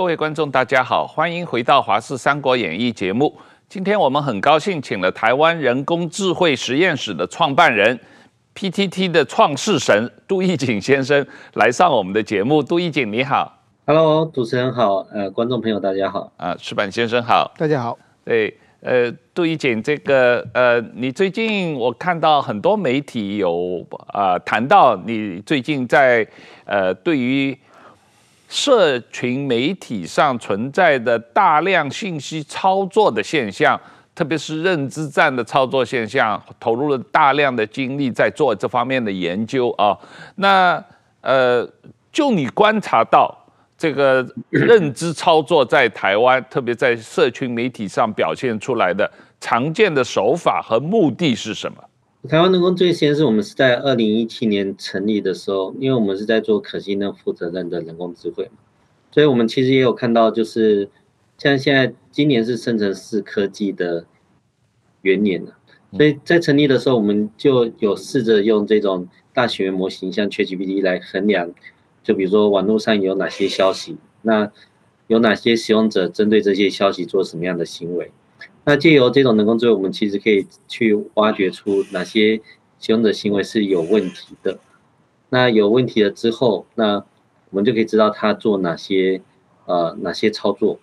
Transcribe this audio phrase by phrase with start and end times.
[0.00, 3.36] 各位观众，大家好，欢迎回到《华视三国演义》节目。
[3.68, 8.00] 今天我们很高兴请了台湾人工智慧实验室的创办人
[8.54, 12.62] ，PTT 的创世神杜义景先生来上我们的节目。
[12.62, 13.54] 杜义景，你好。
[13.84, 16.32] Hello，主持人好，呃，观众朋友大家好。
[16.38, 17.98] 啊，石板先生好，大家好。
[18.24, 26.26] 对，呃，杜义景，这个呃，你最近我看到很多媒体有啊、呃、谈到你最近在
[26.64, 27.54] 呃对于。
[28.50, 33.80] 社群媒体上存在的大量信息操作的现象，
[34.12, 39.96] 特别是认知战的操作现象，投入了大量的精力在做这方面的研究啊。
[40.34, 40.84] 那
[41.20, 41.64] 呃，
[42.10, 43.32] 就你观察到
[43.78, 49.08] 这个认知操作在台湾，特别在社群媒体上表现出来的
[49.40, 51.78] 常见的手法和目的是什么？
[52.28, 58.58] 台湾人工智慧实验室，我们是在二零一七年成立的时候，因为我们是在做可信任、负责任的人工智慧嘛，
[59.10, 60.90] 所以我们其实也有看到，就是
[61.38, 64.04] 像现在今年是生成式科技的
[65.00, 65.56] 元年了，
[65.92, 71.50] 所以在成立的时候，我们就有试着用这种大型模型，像 ChatGPT 来衡量，
[72.04, 74.52] 就比如说网络上有哪些消息，那
[75.06, 78.12] 有哪些使用者针对这些消息做什么样的行为。
[78.64, 82.40] 那借由这种人工智慧，我们其实可以去挖掘出哪些
[82.78, 84.58] 使用者行为是有问题的。
[85.30, 86.96] 那有问题了之后，那
[87.50, 89.20] 我们就可以知道他做哪些
[89.64, 90.78] 呃哪些操作。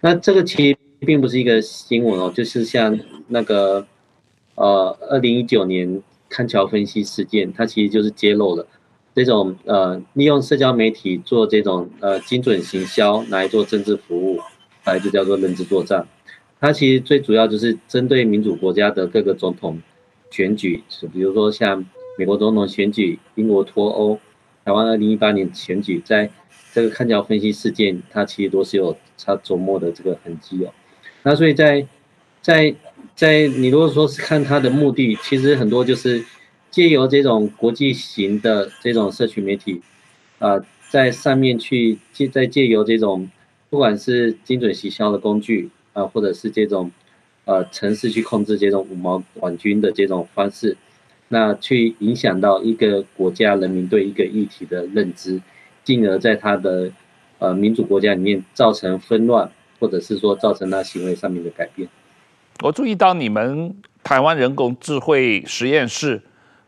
[0.00, 3.86] 那这个其实并不是一个新闻哦，就是像那个
[4.54, 8.66] 呃二零一九年康桥分析事件，它其实就是揭露了
[9.14, 14.40] 这种呃利用社交媒体做这种呃精准行销来做政治服务，
[14.84, 16.06] 来就叫做认知作战。
[16.64, 19.78] 它其实最主要就是针对民主国家的各个总统
[20.30, 21.84] 选举，比如说像
[22.16, 24.18] 美国总统选举、英国脱欧、
[24.64, 26.30] 台湾二零一八年选举，在
[26.72, 30.72] 这个看桥分析事件，它其实都是有它琢磨的这个痕迹哦。
[31.22, 31.86] 那所以在
[32.40, 32.74] 在
[33.14, 36.24] 在你如果说是看它的目的，其实很多就是
[36.70, 39.82] 借由这种国际型的这种社群媒体
[40.38, 43.30] 啊、在上面去借再借由这种
[43.68, 45.68] 不管是精准行销的工具。
[45.94, 46.90] 啊，或者是这种，
[47.44, 50.76] 呃，城市去控制这种五毛网军的这种方式，
[51.28, 55.40] 那去影响到一个国家人民对一个议题的认知，
[55.84, 56.90] 进而在他的
[57.38, 61.88] 呃民主国家里面造成纷乱，或者是说造成他行为上面的改变。
[62.62, 66.20] 我注意到你们台湾人工智慧实验室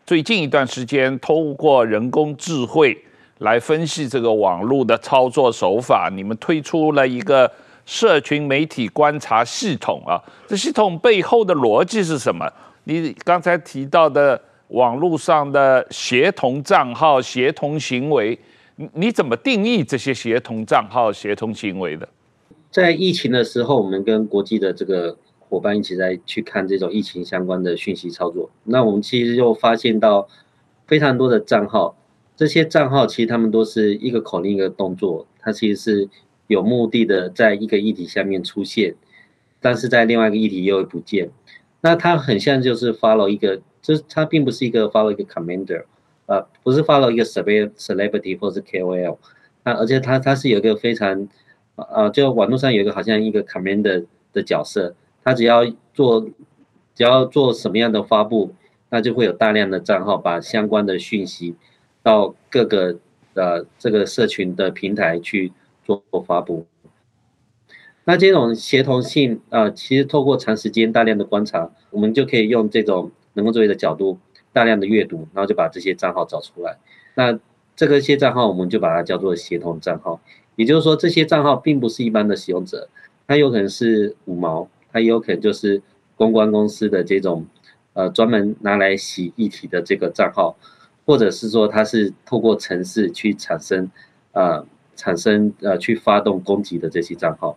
[0.06, 2.96] 最近一段时间，通过人工智慧
[3.38, 7.50] 来分析这个网络的操作手法，你们推出了一个。
[7.86, 12.52] 社群媒体观察系统啊，这系统背后的逻辑是什么？
[12.82, 18.36] 你刚才提到的网络上的协同账号、协同行为，
[18.92, 22.08] 你怎么定义这些协同账号、协同行为的？
[22.72, 30.26] 在疫情的时候，我们跟国际的这个伙伴一起在去看这种疫情相关的讯息操作，那我们其实就发现到
[30.88, 31.96] 非常多的账号，
[32.36, 36.08] 这些账号其实他们都是一个口令一个动作，它其实是。
[36.48, 38.94] 有目的的在一个议题下面出现，
[39.60, 41.30] 但是在另外一个议题又会不见，
[41.80, 45.84] 那它很像就是 follow 一个，就是它并不是一个 follow 一个 commander，
[46.26, 49.18] 呃，不是 follow 一个 celebrity 或是 KOL，
[49.64, 51.28] 那而且它它是有一个非常，
[51.74, 56.28] 呃，就网络上有一个好像一个 commander 的角色，他只要做
[56.94, 58.54] 只要做什么样的发布，
[58.90, 61.56] 那就会有大量的账号把相关的讯息
[62.02, 62.96] 到各个
[63.34, 65.52] 呃这个社群的平台去。
[65.86, 66.66] 做发布，
[68.04, 74.18] 那这种协同性啊、其实透过长时间大量的观察，我们就可以用这种人工智慧的角度，
[74.52, 76.78] 大量的阅读，然后就把这些账号找出来。
[77.14, 77.38] 那
[77.74, 80.20] 这个些账号，我们就把它叫做协同账号。
[80.56, 82.88] 也就是说，这些账号并不是一般的使用者，
[83.26, 85.82] 它有可能是五毛，它也有可能就是
[86.16, 87.46] 公关公司的这种
[87.92, 90.56] 呃专门拿来洗议题的这个账号，
[91.04, 93.90] 或者是说它是透过程式去产生
[94.32, 94.42] 啊。
[94.42, 94.66] 呃
[94.96, 97.56] 产生呃去发动攻击的这些账号，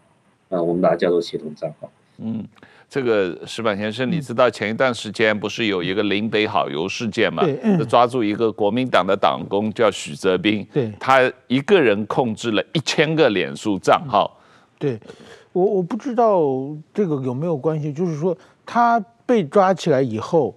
[0.50, 1.90] 呃，我们把它叫做协同账号。
[2.18, 2.46] 嗯，
[2.90, 7.44] 这个石板先生，你知道前一段时间不是有一个林北好游事件吗？
[7.44, 14.38] 对，嗯，抓住一个国民党的党工叫许泽斌，对，他一个人控制了一千个脸书账号。
[14.78, 15.00] 对，
[15.54, 16.42] 我我不知道
[16.94, 20.54] 这个有没有关系，就是说他被抓起来以后，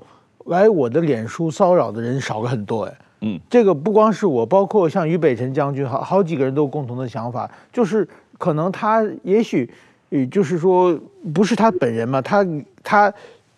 [0.46, 2.96] 来我的脸书骚扰的人少了很多，哎。
[3.23, 9.71] 嗯，这个不光是我，包括像于北辰将军，好好几个人都有共同的想法，就是可能他也许，
[10.11, 10.99] 呃，就是说
[11.33, 12.47] 不是他本人嘛，他
[12.83, 13.13] 他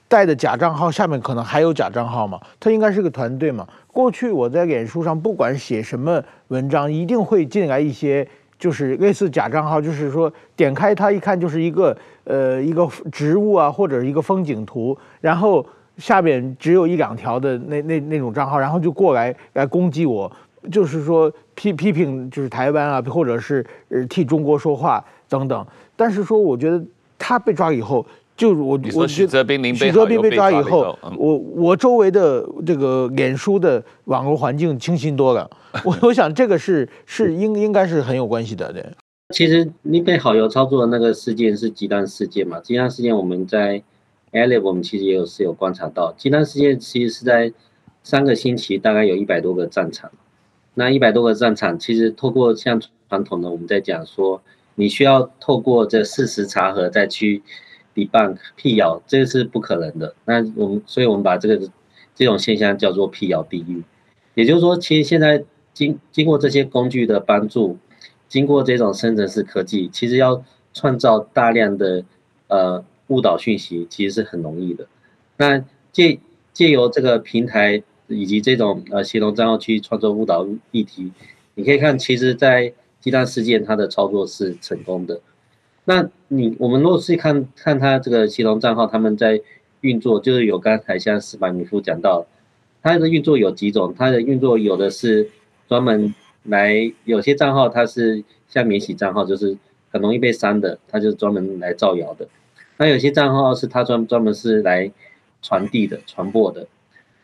[0.06, 3.66] 带的假账号下面可能还有假账号嘛，他应该是个团队嘛。
[3.90, 8.28] 过去我在脸书上不管写什么文章，一定会进来一些。
[8.56, 15.66] 就是类似假账号，就是说点开它一看就是一个呃一个植物啊或者一个风景图，然后
[15.98, 20.30] 下边只有一两条的那那那种账号，然后就过来来攻击我，
[20.70, 25.66] 就是说批批评就是台湾啊，或者是呃替中国说话等等。
[25.96, 26.82] 但是说我觉得
[27.18, 28.04] 他被抓以后。
[28.36, 35.48] 就我我许泽斌许泽斌被抓以后，我我周围的这个脸书的网络环境清新多了。
[35.86, 38.72] 我我想这个是是应应该是很有关系的。
[38.72, 38.84] 对，
[39.32, 42.58] 其实你被好友操作的那个事件是极端事件嘛？
[42.58, 43.80] 极端事件我们在
[44.34, 47.52] Ali，我们其实也有是有观察到，鸡蛋事件其实是在
[48.02, 50.10] 三个星期大概有一百多个战场。
[50.74, 52.78] 那一百多个战场，其实透过像
[53.08, 54.42] 传统的我们在讲说，
[54.74, 57.42] 你需要透过这事实查核再去。
[57.96, 60.16] debunk 辟谣，这个是不可能的。
[60.24, 61.70] 那我们，所以我们把这个
[62.12, 63.84] 这种现象叫做辟谣地狱。
[64.34, 67.78] 也就是说，其实现在经经过这些工具的帮助，
[68.28, 70.42] 经过这种生成式科技，其实要
[70.72, 72.04] 创造大量的
[72.48, 74.86] 呃误导讯息，其实是很容易的。
[75.36, 76.18] 那借
[76.52, 81.12] 借由这个平台以及这种呃协同账号去创作误导议题，
[81.54, 85.20] 你可以看，其实在鸡蛋事件它的操作是成功的。
[85.84, 89.40] 那你我们如果是看看他这个协同账号，他们在
[89.82, 92.26] 运作，就是有刚才像斯巴米夫讲到，
[92.82, 95.28] 它的运作有几种，它的运作有的是
[95.68, 96.14] 专门
[96.44, 99.56] 来，有些账号它是像免洗账号，就是
[99.90, 102.26] 很容易被删的，它就是专门来造谣的。
[102.76, 104.90] 那有些账号是他专专门是来
[105.42, 106.66] 传递的、传播的。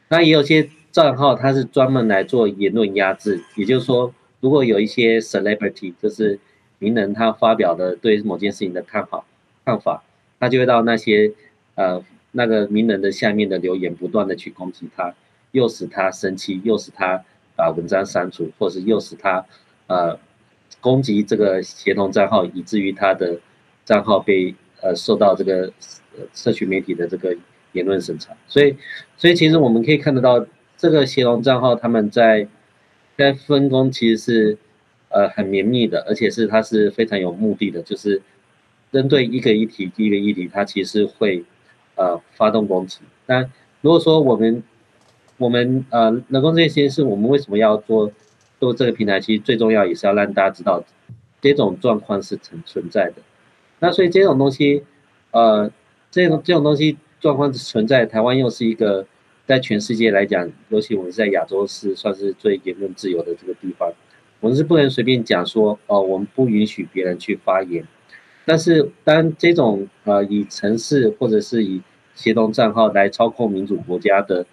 [0.09, 6.39] 那也有些账号它是专门来做言论压制，也就是说，如果有一些 celebrity 就是。
[6.83, 9.23] 名人他发表的对某件事情的看法
[9.67, 10.03] 看法，
[10.39, 11.31] 他就会到那些
[11.75, 15.15] 呃那个名人的下面的留言，不断的去攻击他，
[15.53, 17.23] 诱使他生气，诱使他
[17.55, 19.45] 把文章删除，或是诱使他
[19.89, 20.19] 呃
[20.81, 23.39] 攻击这个协同账号，以至于他的
[23.85, 25.73] 账号被呃受到这个
[26.33, 27.37] 社群媒体的这个
[27.73, 28.37] 言论审查。
[28.47, 28.77] 所以，
[29.17, 30.47] 所以其实我们可以看得到，
[30.77, 32.49] 这个协同账号他们在
[33.17, 34.59] 在分工其实是。
[35.13, 38.23] 呃，很绵密的，而且是它是非常有目的的，就是
[38.93, 41.45] 针对一个议题，第一个议题，它其实会
[41.97, 43.01] 呃发动攻击。
[43.27, 43.41] 那
[43.81, 44.63] 如果说我们
[45.37, 48.13] 我们呃人工智能实验室，我们为什么要做
[48.61, 49.19] 做这个平台？
[49.19, 50.81] 其实最重要也是要让大家知道
[51.41, 53.17] 这种状况是存存在的。
[53.81, 54.85] 那所以这种东西，
[55.33, 55.71] 呃，
[56.11, 59.05] 这种这种东西状况存在，台湾又是一个
[59.47, 63.93] 在全世界来讲，尤其我们在亚洲是算是最言论自由的这个地方。
[64.39, 67.85] 我们是不能随便讲说，哦，我们不允许别人去发言。
[68.47, 71.81] 但是，当这种呃以城市或者是以
[72.15, 74.45] 协同账号来操控民主国家的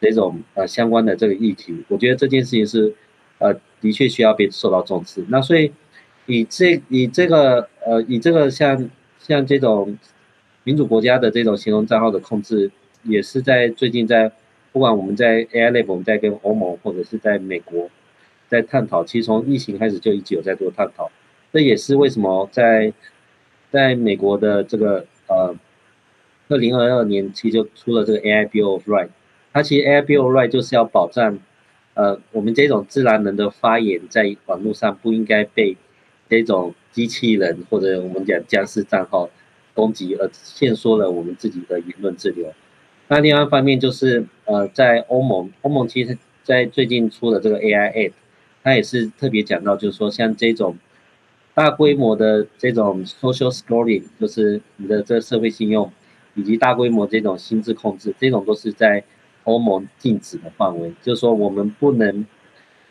[0.00, 2.94] 这种呃相关的这个议题，我觉得这件事情是
[3.38, 5.24] 呃的确需要被受到重视。
[5.28, 5.72] 那所以
[6.26, 9.98] 以这以这个呃以这个像像这种
[10.64, 12.70] 民主国家的这种形容账号的控制，
[13.02, 14.30] 也是在最近在
[14.72, 17.90] 不管我们在 AI Lab 我们在跟欧盟或者是在美国。
[18.48, 21.10] 在探讨，其实从疫情开始就一直有在做探讨，
[21.54, 22.92] 这也是为什么在
[23.70, 25.56] 在美国的这个呃
[26.50, 29.08] 二零二二年其实就出了这个 AI Bill of Right
[29.54, 31.38] 它其实 AI Bill of Right 就是要保障
[31.94, 35.78] 呃我们这种自然人的发言在网络上不应该被
[36.28, 39.28] 这种机器人或者我们讲僵尸账号
[39.74, 42.52] 攻击而限缩了我们自己的言论自由。
[43.08, 48.12] 那另外一方面就是呃在欧盟，欧盟其实在最近出了这个 AI Act。
[48.64, 50.78] 它也是特别讲到，就是说像这种
[51.52, 55.90] 大规模的这种 social scoring，就是你的这个社会信用，
[56.36, 59.02] 以及大规模这种心智控制，这种都是在
[59.42, 60.92] 欧盟禁止的范围。
[61.02, 62.24] 就是说我们不能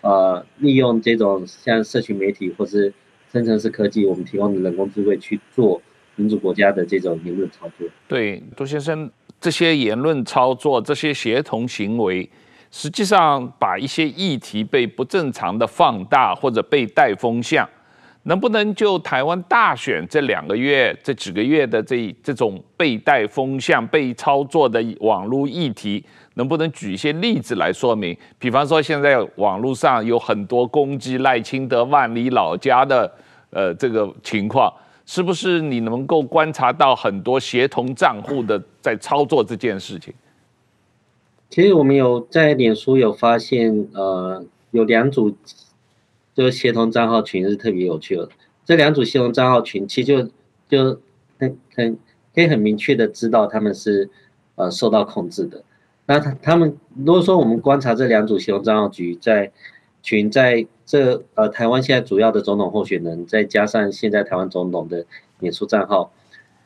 [0.02, 2.94] 呃利用这种像社群媒体或是
[3.32, 5.82] 生成式科技，我们提供的人工智慧去做
[6.16, 7.88] 民主国家的这种言论操作。
[8.08, 9.10] 对，周先生，
[9.40, 12.30] 这些言论操作，这些协同行为。
[12.74, 17.68] 实际上，把一些议题被不正常的放大或者被带风向，
[18.24, 26.04] 能不能就台湾大选这两个月、这几个月的这这种被带风向、被操作的网络议题，
[26.36, 28.16] 能不能举一些例子来说明？
[28.38, 33.12] 比方说，现在网络上有很多攻击赖清德万里老家的
[33.50, 34.72] 呃这个情况，
[35.06, 40.14] 是不是你能够观察到很多协同账户的在操作这件事情？
[41.50, 45.36] 其实我们有在脸书有发现，呃，有两组
[46.34, 48.30] 这个协同账号群是特别有趣的。
[48.64, 50.30] 这两组协同账号群其实就
[50.70, 51.00] 就
[51.40, 51.98] 很很
[52.34, 54.10] 可以很明确的知道他们是
[54.56, 55.64] 呃受到控制的。
[56.06, 59.52] 那他他们如果说我们观察这两组协同账号局在
[60.02, 65.06] 群在这呃台湾现在主要的总统候选人，再加上现在台湾总统的
[65.40, 66.12] 演出账号，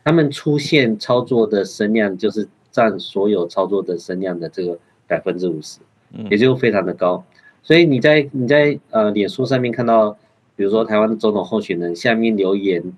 [0.03, 5.79] 他们出现操作的声量就是占所有操作的声量的这个百分之五十，
[6.29, 7.23] 也就非常的高。
[7.65, 10.15] 所以你在你在呃脸书上面看到，
[10.55, 12.93] 比如说台湾的总统候选人下面留言，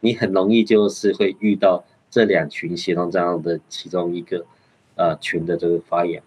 [0.00, 4.44] 你很容易就是会遇到这两群协同账号的其中一个
[4.96, 6.20] 呃群的这个发言。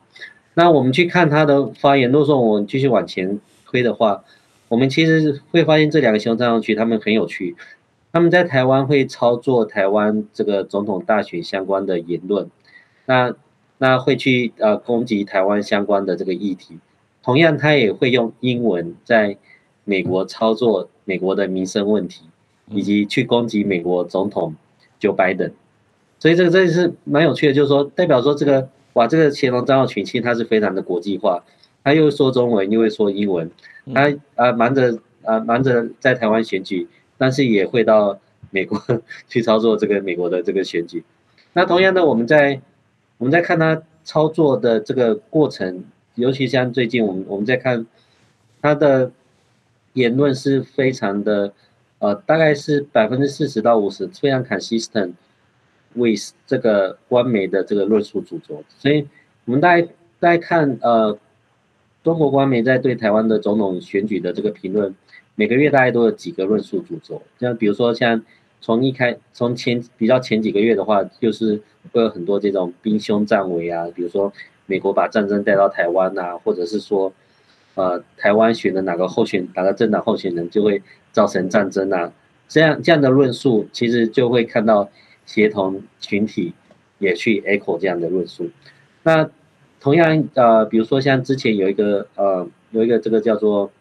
[0.54, 4.24] 那我们去看他的发言，如果说我们继续往前推的话，
[4.70, 7.58] 我们其实会发现这两个协同账号群他们很有趣，
[8.14, 12.50] 他们在台湾会操作台湾这个总统大选相关的言论，
[13.06, 13.36] 那
[13.80, 16.78] 那会去呃攻击台湾相关的这个议题，
[17.24, 19.38] 同样他也会用英文在
[19.84, 22.24] 美国操作美国的民生问题，
[22.70, 24.56] 以及去攻击美国总统
[25.00, 25.52] Joe Biden，
[26.20, 28.70] 所以这个这是蛮有趣的，就是说代表说这个。
[28.94, 31.42] 哇，这个协同账号群其实他是非常的国际化，
[31.82, 33.50] 他又说中文又会说英文，
[33.94, 38.78] 他啊忙着啊忙着在台湾选举，但是也会到美国
[39.30, 41.06] 去操作这个美国的这个选举。
[41.54, 42.62] 那同样的，我们在
[43.18, 47.86] 我们在看他操作的这个过程，尤其像最近我们我们在看
[48.62, 49.12] 他的
[49.94, 51.54] 言论是非常的
[52.00, 55.14] 呃，大概是百分之四十到五十，非常 consistent
[55.94, 59.08] with 这个官媒的这个论述主轴，所以
[59.46, 59.88] 我们大家
[60.20, 61.18] 大家看呃，
[62.04, 64.96] 中国官媒在对台湾的总统选举的这个评论，
[65.36, 68.24] 每个月大概都有几个论述主轴，像比如说像
[68.62, 74.32] 从一开从前比较前几个月的话，就是会有很多这种兵凶战危啊，比如说
[74.72, 77.12] 美国把战争带到台湾啊，或者是说
[77.76, 82.12] 呃台湾选的哪个候选哪个政党候选人就会造成战争啊，
[82.48, 84.90] 这样这样的论述其实就会看到。
[85.24, 86.52] 协同群体
[87.00, 88.50] 也去 echo 这样的论述，
[89.04, 89.30] 那
[89.80, 93.72] 同样呃，比如说像之前有一个呃有一个这个叫做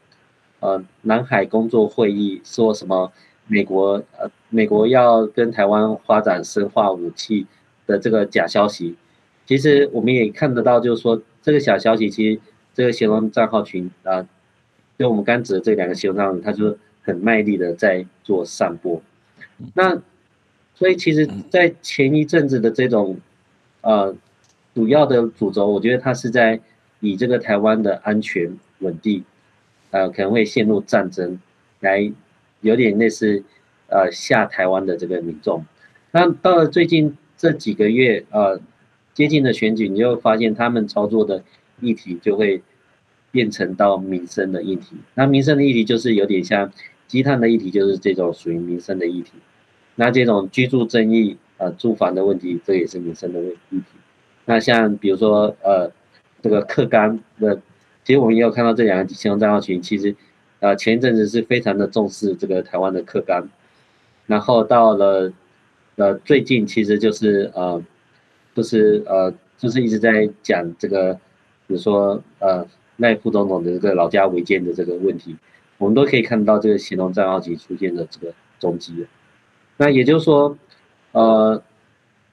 [0.61, 3.11] 呃南海工作会议，说什么
[3.49, 7.47] 美国呃美国要跟台湾发展生化武器
[7.87, 8.95] 的这个假消息，
[9.51, 12.41] 其实我们也看得到，就是说这个小消息其实
[12.73, 14.29] 这个协同账号群啊、呃，
[14.97, 19.03] 就我们刚指的这两个协同账号，他就很卖力的在做散播，
[19.75, 20.01] 那。
[20.73, 23.19] 所以其实，在前一阵子的这种，
[23.83, 24.17] 呃，
[24.75, 26.59] 主要的主轴，我觉得它是在
[27.01, 29.23] 以这个台湾的安全稳定，
[29.91, 31.39] 呃，可能会陷入战争，
[31.81, 32.11] 来
[32.63, 33.45] 有点类似，
[33.89, 35.63] 呃，吓台湾的这个民众。
[36.13, 38.59] 那到了最近这几个月，呃，
[39.21, 41.45] 接近的选举，你就发现他们操作的
[41.83, 42.63] 议题就会
[43.31, 44.97] 变成到民生的议题。
[45.13, 46.73] 那民生的议题就是有点像
[47.07, 49.33] 积碳的议题，就是这种属于民生的议题。
[49.97, 53.85] 那这种居住争议，呃，住房的问题，这也是民生的问议题。
[54.47, 55.93] 那像比如说，呃，
[56.41, 57.61] 这个课纲的，
[58.03, 60.17] 其实我们也有看到这两个协同账号群，其实，
[60.61, 63.47] 呃，前一阵子是非常的重视这个台湾的课纲，
[64.25, 65.31] 然后到了，
[65.97, 67.83] 呃，最近其实就是呃，
[68.55, 71.15] 就是呃，就是一直在讲这个，
[71.67, 72.67] 比如说呃，
[72.97, 75.37] 赖副总统的这个老家违建的这个问题，
[75.79, 79.07] 我们都可以看到这个协同账号群出现的这个踪迹。
[79.77, 80.59] 那也就是说，
[81.13, 81.63] 呃，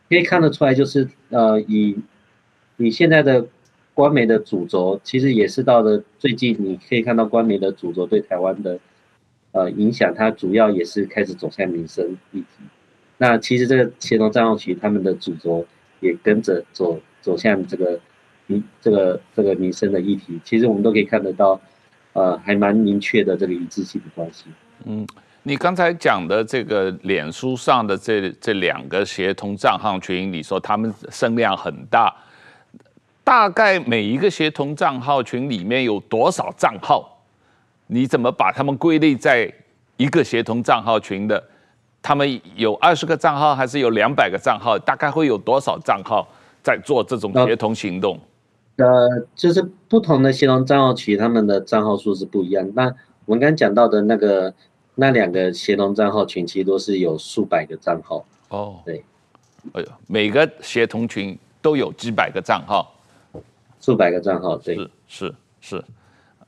[0.10, 1.98] 可以看得出来，就是呃，以
[2.76, 3.46] 你现在的
[3.94, 8.80] 官媒的主轴，其实也是到了最近，你可以看到官媒的主轴对台湾的
[9.54, 12.64] 呃影响，它主要也是开始走向民生议题。
[13.18, 15.66] 那其实这个协同账号群他们的主轴
[16.00, 18.00] 也跟着走走向这个
[18.46, 20.40] 民这个这个民生的议题。
[20.44, 21.60] 其实我们都可以看得到，
[22.14, 24.46] 呃，还蛮明确的这个一致性的关系。
[24.86, 25.08] 嗯。
[25.44, 32.14] 你刚才讲的这个脸书上的这这两个协同账号群，你说他们声量很大，
[33.24, 37.24] 大概每一个协同账号群里面有多少账号？
[37.86, 39.50] 你怎么把他们归类在
[39.96, 41.42] 一个协同账号群的？
[42.02, 44.78] 他们有二十个账号，还是有两百个账号？
[44.80, 46.28] 大概会有多少账号
[46.62, 48.20] 在做这种协同行动？
[48.78, 52.70] 呃，就是不同的协同账号群，他们的账号数是不一样。
[52.76, 52.84] 那
[53.26, 54.54] 我们刚刚讲到的那个。
[55.00, 59.06] 那两个协同账号群其实都是有数百个账号哦，对，
[59.74, 62.92] 哎呦，每个协同群都有几百个账号，
[63.80, 65.84] 数百个账号，对，是是是，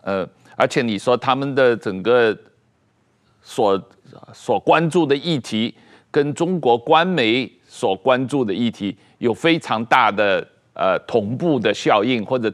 [0.01, 2.35] 呃，而且你说他们的整个
[3.43, 3.79] 所
[4.33, 5.73] 所关注的议题，
[6.11, 12.51] 跟中国官媒所关注的议题有非常大的呃同步的效应，或者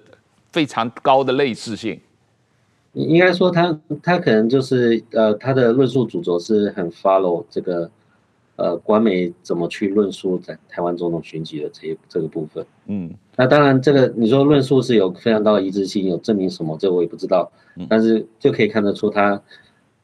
[0.52, 2.00] 非常高的类似性。
[2.94, 7.90] 应该说他他可能就是呃他的论述主轴是很 follow 这个
[8.58, 12.66] 呃，官媒怎么去论述在台湾总统选举的这这个部分。
[12.86, 17.52] 嗯，那当然，这个你说论述是有非常高的一致性，有证明什么，这个我也不知道。
[17.90, 19.42] 但是就可以看得出他，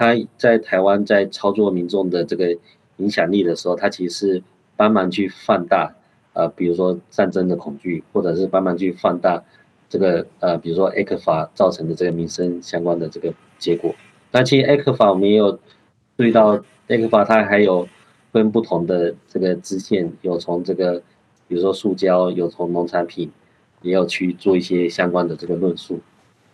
[0.01, 2.57] 他在台湾在操作民众的这个
[2.97, 4.43] 影响力的时候，他其实是
[4.75, 5.93] 帮忙去放大，
[6.33, 9.43] 呃，比如说战争的恐惧，或者是帮忙去放大
[9.87, 13.93] 这个呃，比如说 ECFA 造成的这个民生相关的这个结果。
[14.31, 15.59] 那其实 ECFA 我们也有
[16.17, 17.87] 注意到，ECFA 它还有。
[18.33, 21.03] 分不同的这个支线，有从这个，
[21.49, 23.29] 比如说塑胶，有从农产品，
[23.81, 25.99] 也有去做一些相关的这个论述。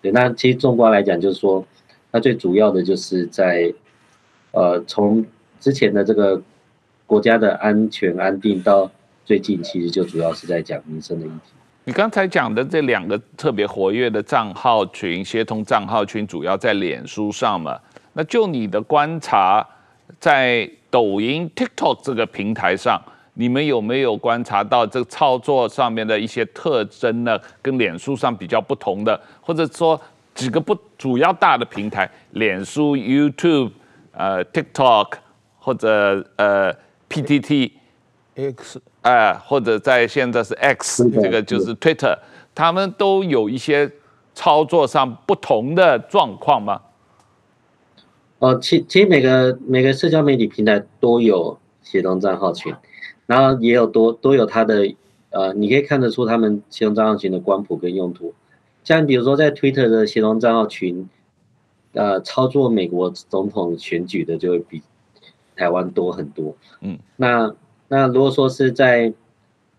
[0.01, 1.63] 对，那其实纵观来讲，就是说，
[2.11, 3.71] 它最主要的就是在，
[4.51, 5.25] 呃，从
[5.59, 6.41] 之前的这个
[7.05, 8.89] 国家的安全安定到
[9.25, 11.53] 最近，其实就主要是在讲民生的议题。
[11.83, 17.79] 你刚才讲的这两个特别活跃的账号群，协同账号群，主要在脸书上嘛？
[18.13, 19.65] 那就你的观察，
[20.19, 23.01] 在抖音、TikTok 这个平台上，
[23.35, 27.39] 你们有没有观察到这个操作上面的一些特征呢？
[27.61, 29.99] 跟脸书上比较不同的，或者说
[30.38, 33.72] 几个不主要大的平台，脸书、YouTube、
[34.12, 35.13] 呃 TikTok
[35.58, 36.72] 或者呃
[37.10, 37.72] PTT、
[38.36, 42.15] X，呃或者在现在是 X，这个就是 Twitter，
[42.53, 43.91] 他们都有一些
[44.36, 46.82] 操作上不同的状况吗？
[48.38, 52.72] 哦，其其实每个每个社交媒体平台都有协同账号群，
[53.25, 54.88] 然后也有多都有它的
[55.32, 58.36] 呃，你可以看得出他们协同账号群的光谱跟用途。
[58.88, 61.10] 像比如说在 Twitter 的协同账号群，
[61.91, 64.82] 呃，操作美国总统选举的就会比
[65.58, 66.56] 台湾多很多。
[66.79, 67.53] 嗯，那
[67.89, 69.12] 那如果说是在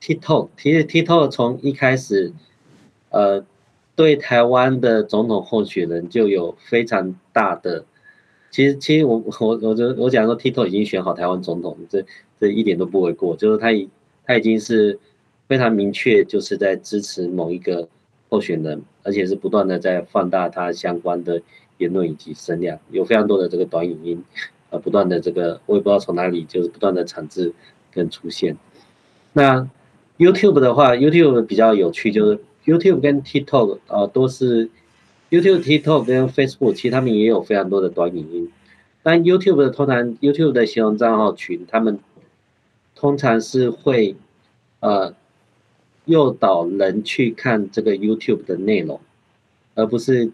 [0.03, 2.35] TikTok，其实 TikTok 从一开始，
[3.09, 3.43] 呃，
[3.97, 7.87] 对台湾的总统候选人就有非常大的。
[8.51, 12.05] 其实，其实我我我就我讲说，TikTok 已经选好台湾总统，这
[12.39, 13.35] 这一点都不为过。
[13.35, 13.89] 就是他已
[14.27, 14.99] 他已经是
[15.47, 17.89] 非常明确，就是在支持某一个
[18.29, 21.41] 候选人，而且是不断的在放大他相关的
[21.79, 24.25] 言论以及声量，有非常多的这个短影音，
[24.71, 27.53] 呃，不断的这个我也不知道从哪里就是不断的产制
[27.93, 28.57] 跟出现。
[29.33, 29.69] 那
[30.19, 34.69] YouTube 的话，YouTube 比较有趣，就是 YouTube 跟 TikTok、呃、都是。
[35.31, 38.51] YouTube、TikTok 跟 Facebook，其实他们也有非常多的短影音，
[39.03, 41.99] 但 YouTube 的通常 YouTube 的形容账号群，他们
[42.95, 44.17] 通常是会
[44.81, 45.13] 呃
[46.09, 49.01] 诱导人去看这个 YouTube 的内容，
[49.77, 50.29] 而不是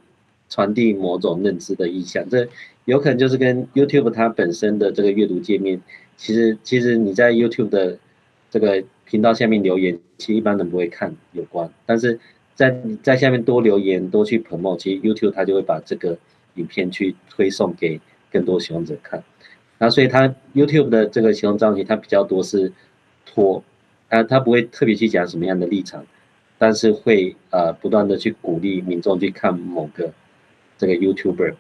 [0.49, 2.27] 传递某种认知的意向。
[2.31, 2.49] 这
[2.87, 5.83] 有可能就是跟 YouTube 它本身的这个阅读界面，
[6.17, 7.99] 其实其实你在 YouTube 的
[8.51, 12.19] 这个频道下面留言，其实一般人不会看有关，但是。
[12.57, 16.17] 在在下面多留言，多去 promote，其实 YouTube 它就会把这个
[16.55, 19.25] 影片去推送给更多使用者看。
[19.79, 22.73] 那所以它 YouTube 的这个使用章节，它比较多是
[23.27, 23.61] 拖，
[24.15, 26.05] 他他不会特别去讲什么样的立场，
[26.59, 30.13] 但是会呃不断的去鼓励民众去看某个
[30.79, 31.55] 这个 YouTuber。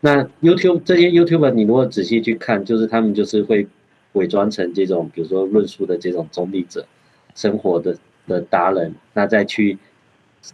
[0.00, 3.66] 那 YouTube 这些 YouTuber 你如果仔细去看，就是他们就是会
[4.12, 6.86] 伪装成这种比如说论述的这种中立者，
[7.34, 9.78] 生活的的达人，那再去。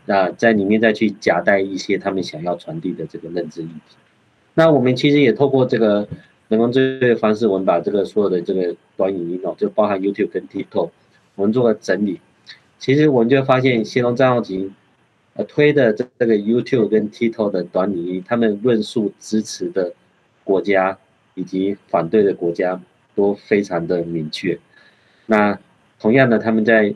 [0.07, 3.97] 那在里面再去夹带一些他们想要传递的这个认知议题。
[4.55, 6.09] 那我们其实也透过这个
[6.49, 10.89] 人工智能的方式，我们把这个所有的这个短影音哦，就包含 YouTube 跟 TikTok，
[11.35, 12.21] 我们做个整理。
[12.79, 14.75] 其实我们就发现，协同账号群
[15.35, 19.95] 呃推的这这个 YouTube 跟 TikTok 的短影音，他们论述支持的
[20.43, 20.99] 国家
[21.35, 22.81] 以及反对的国家
[23.15, 24.59] 都非常的明确。
[25.27, 25.59] 那
[25.99, 26.95] 同样的，他们在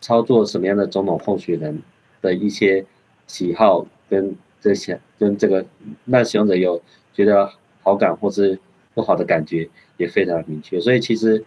[0.00, 1.82] 操作什么样的总统候选人？
[2.22, 2.84] 的一些
[3.28, 5.64] 喜好跟这些跟这个
[6.06, 6.82] 让使用者有
[7.14, 7.48] 觉得
[7.82, 8.58] 好感或是
[8.94, 11.44] 不好的感觉也非常明确，所以其实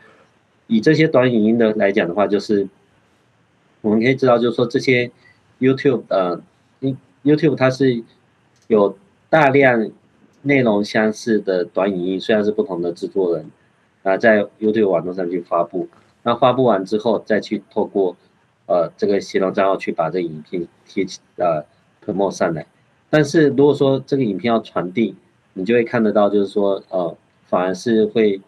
[0.70, 2.66] 以这些短影音的来讲的话，就是
[3.82, 5.12] 我们可以知道，就是说这些
[5.60, 6.42] YouTube 呃
[7.26, 8.02] ，YouTube 它是
[8.68, 8.98] 有
[9.30, 9.92] 大量
[10.44, 13.52] 内容相似的短影音，虽然是不同的制作人
[14.04, 15.90] 啊，在 YouTube 网络上去发布，
[16.24, 18.16] 那发布完之后再去透过。
[18.72, 21.04] 呃，这个协同账号去把这影片贴
[21.38, 21.66] 呃
[22.06, 22.68] promote 上来，
[23.10, 25.16] 但是如果说这个影片要传递，
[25.54, 28.40] 你就会看得到，就是说呃，反而是会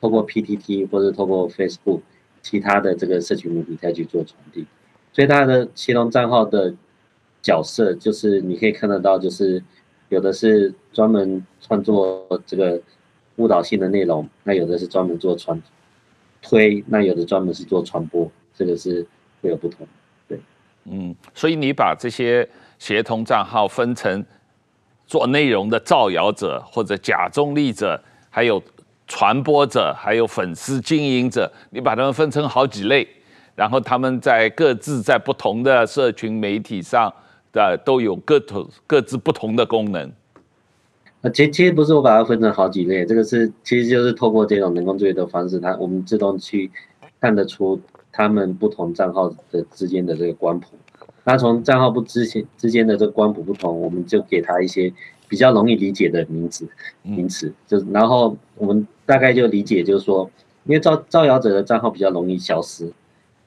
[0.00, 2.00] 透过 PTT 或者透过 Facebook
[2.42, 4.66] 其他的这个社群媒体再去做传递，
[5.12, 6.74] 所以它的协同账号的
[7.42, 9.62] 角色就是你可以看得到，就是
[10.08, 12.80] 有的是专门创作这个
[13.36, 15.62] 误导性的内容，那有的是专门做传
[16.42, 19.06] 推，那有的专门是做传播，这个是。
[19.42, 19.88] 会有不同，
[20.28, 20.38] 对，
[20.84, 22.46] 嗯，所以你把这些
[22.78, 24.22] 协同账号分成
[25.06, 28.62] 做内容的造谣者或者假中立者，还有
[29.10, 33.06] 传播者，还有粉丝经营者，你把他们分成好几类，
[33.56, 37.12] 然后他们在各自在不同的社群媒体上
[37.52, 40.08] 的都有各同各自不同的功能。
[41.22, 46.70] 啊，其其实不是我把它分成好几类，这个是其实就是透过这种人工智慧的方式，它我们自动去
[47.20, 47.80] 看得出
[48.12, 50.68] 他们不同账号的之间的这个光谱。
[51.24, 54.92] 那从账号不之间之间的这个光谱不同，我们就给他一些
[55.30, 56.68] 比较容易理解的名词
[57.02, 60.28] 名词，就然后我们大概就理解就是说，
[60.64, 62.92] 因为造造谣者的账号比较容易消失，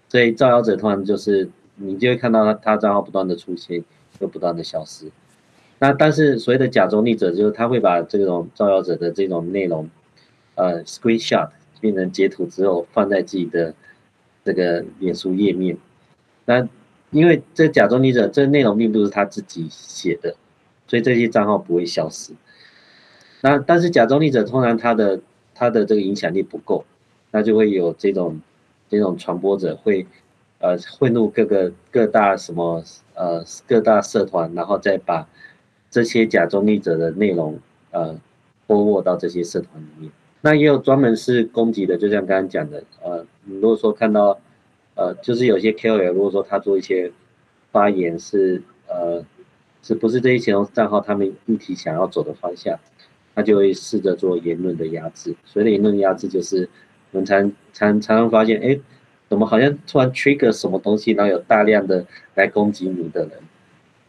[0.07, 3.83] 所以造谣者通常就是你就会看到他他账号不断的出现
[4.19, 5.11] 又不断的消失。
[5.79, 9.89] 那但是所谓的假中立者就是他会把这种造谣者的这种内容，
[10.55, 11.49] 呃，screenshot
[11.81, 13.73] 变成截图之后放在自己的
[14.45, 15.77] 这个脸书页面，
[16.45, 16.67] 那。
[17.11, 20.35] 因为这假中立者，这内容并不是他自己写的，
[20.93, 22.33] 所以这些账号不会消失。
[23.41, 25.19] 那但是假中立者通常他的
[25.55, 26.85] 他的这个影响力不够，
[27.31, 28.39] 那就会有这种
[28.87, 30.05] 这种传播者会
[30.59, 32.83] 呃混入各个各大什么
[33.15, 35.27] 呃各大社团，然后再把
[35.89, 37.57] 这些假中立者的内容
[37.89, 38.15] 呃
[38.67, 40.11] forward 到这些社团里面。
[40.41, 44.39] 那也有专门是攻击的，就像刚刚讲的，呃，你如果说看到。
[44.95, 47.11] 呃，就是有些 KOL，如果说他做一些
[47.71, 49.25] 发言是呃，
[49.83, 52.79] 是不是这些前用账号他们议题想要走的方向，
[53.35, 55.35] 他就会试着做言论的压制。
[55.45, 56.67] 所谓的言论压制，就是
[57.11, 58.79] 我们常常常常发现，哎，
[59.29, 63.31] 怎么好像突然 trigger 什么东西，然后有大量的来攻击你的人。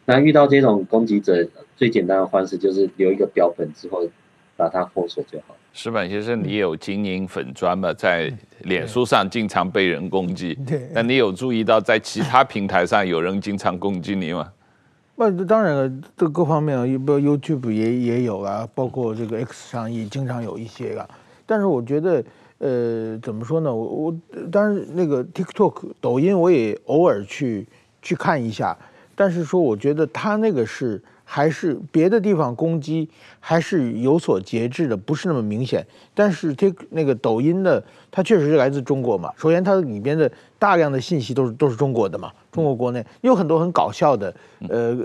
[0.05, 4.07] 那遇到这种攻击者，最简单的方式就是留一个标本之后，
[4.55, 5.55] 把它封锁就好。
[5.73, 7.91] 石板先生，你有经营粉砖吗？
[7.91, 10.87] 在脸书上经常被人攻击，对。
[10.93, 14.49] 那你有注意到在其他平台上有人经常攻击你吗？
[15.15, 21.07] 那当然了，这各方面啊，比如 YouTube 也也有啊，包括这个 X 上也经常有一些啊。
[21.45, 22.23] 但是我觉得，
[22.57, 23.73] 呃，怎么说呢？
[23.73, 24.15] 我我
[24.51, 27.67] 当然那个 TikTok、抖音我也偶尔去
[28.01, 28.77] 去看一下，
[29.15, 31.01] 但是说我觉得他那个是。
[31.27, 35.83] 还是别的地方攻击还是有所节制的，不是那么明显。
[36.13, 39.33] 但是这那个抖音的，它确实是来自中国嘛。
[39.35, 44.33] 首先，它里边的大量的信息都是都是中国的嘛，中国国内有很多很搞笑的
[44.69, 44.97] 呃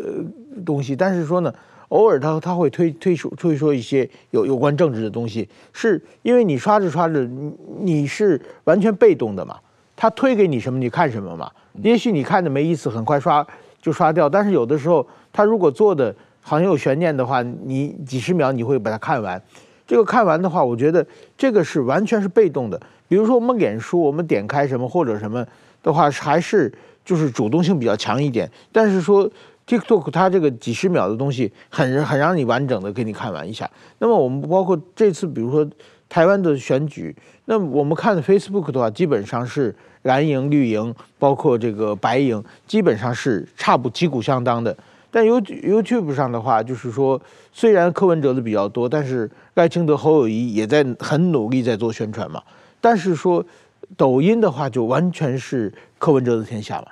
[0.64, 0.94] 东西。
[0.94, 1.52] 但是说呢，
[1.88, 9.58] 偶尔他他会推推出推出一些有有关政治的东西，是因为你刷着刷着，你你是完全被动的嘛。
[9.96, 11.50] 他推给你什么你看什么嘛。
[11.82, 13.46] 也许你看着没意思，很快刷
[13.82, 14.28] 就刷掉。
[14.28, 15.06] 但是有的时候。
[15.32, 19.40] 他如果做的好像有悬念的话，你几十秒你会把它看完。
[19.86, 21.06] 这个看完的话，我觉得
[21.38, 22.80] 这个是完全是被动的。
[23.06, 25.46] 比如说我们脸书，我们点开什么或者什么
[25.84, 26.72] 的话，还是
[27.10, 28.48] 就是主动性比较强一点。
[28.70, 29.28] 但是说
[29.66, 33.68] TikTok 它这个几十秒的东西，很很让你完整的给你看完一下。
[33.98, 35.68] 那么我们包括这次，比如说
[36.08, 37.12] 台湾的选举，
[37.46, 44.76] 那我们看 Facebook 的话，基本上是蓝营、绿营，包括这个白营，基本上是差不旗鼓相当的。
[45.10, 47.20] 但 You YouTube 上的话，就是说，
[47.52, 52.40] 虽然柯文哲的比较多，但是赖清德、侯友谊也在很努力在做宣传嘛。
[52.80, 53.44] 但是说
[53.96, 56.86] 抖音的话，就完全是柯文哲的天下了。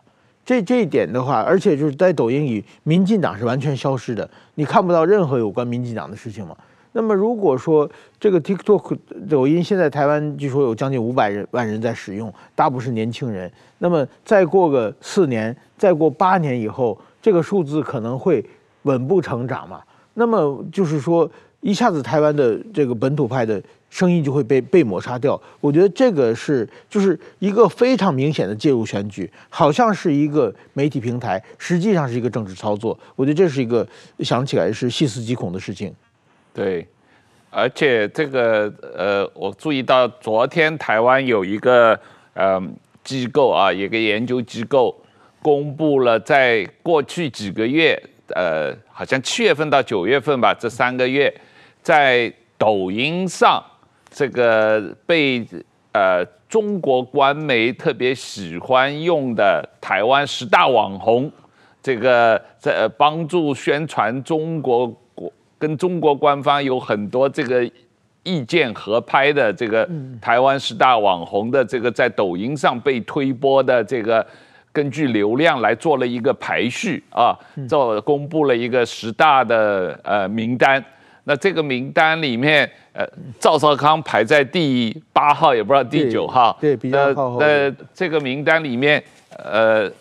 [0.49, 6.57] 这这一点的话，而且就是在抖音里，民进党是完全消失的，你看不到任何有关民进党的事情嘛。
[6.93, 7.87] 那么如果说
[8.19, 8.97] 这个 TikTok
[9.29, 13.53] 抖音现在台湾据说有将近五百人万人在使用，大部分是年轻人。
[13.77, 16.99] 那么再过个四年，再过八年以后。
[17.21, 18.43] 这个数字可能会
[18.85, 19.83] 稳步成长嘛？
[20.15, 21.31] 那么就是说，
[21.61, 25.41] 一下子台湾的这个本土派的声音就会被被抹杀掉。
[25.61, 32.99] 我觉得这个是就是一个非常明显的介入选举，好像是一个媒体平台，实际上是一个政治操作。
[33.17, 33.87] 我觉得这是一个
[34.21, 35.93] 想起来是细思极恐的事情。
[36.53, 36.87] 对，
[37.51, 41.99] 而且这个呃，我注意到昨天台湾有一个
[42.35, 42.63] 呃
[43.03, 44.95] 机构啊，一个研究机构。
[45.41, 47.97] 公布了在过去几个月，
[48.35, 51.33] 呃，好像七月份到九月份吧，这三个月，
[51.89, 53.65] 在抖音上
[54.11, 55.43] 这个被
[55.93, 61.33] 呃中国官媒特别喜欢用的台湾十大网红，
[61.83, 67.65] 这个在帮助宣传中国国跟中国官方有很多这个
[68.23, 69.89] 意见合拍的这个
[70.21, 74.27] 台湾十大网红的这个在抖音上被推播的这个。
[74.71, 77.35] 根据流量来做了一个排序啊，
[77.67, 80.85] 做公布了一个十大的呃名单。
[81.29, 83.07] 那这个名单里面，呃，
[83.39, 86.57] 赵少康排在第八号，也不知道第九号。
[86.59, 87.39] 对，比较靠后。
[87.39, 89.05] 呃，这个名单里面，
[89.37, 89.93] 呃，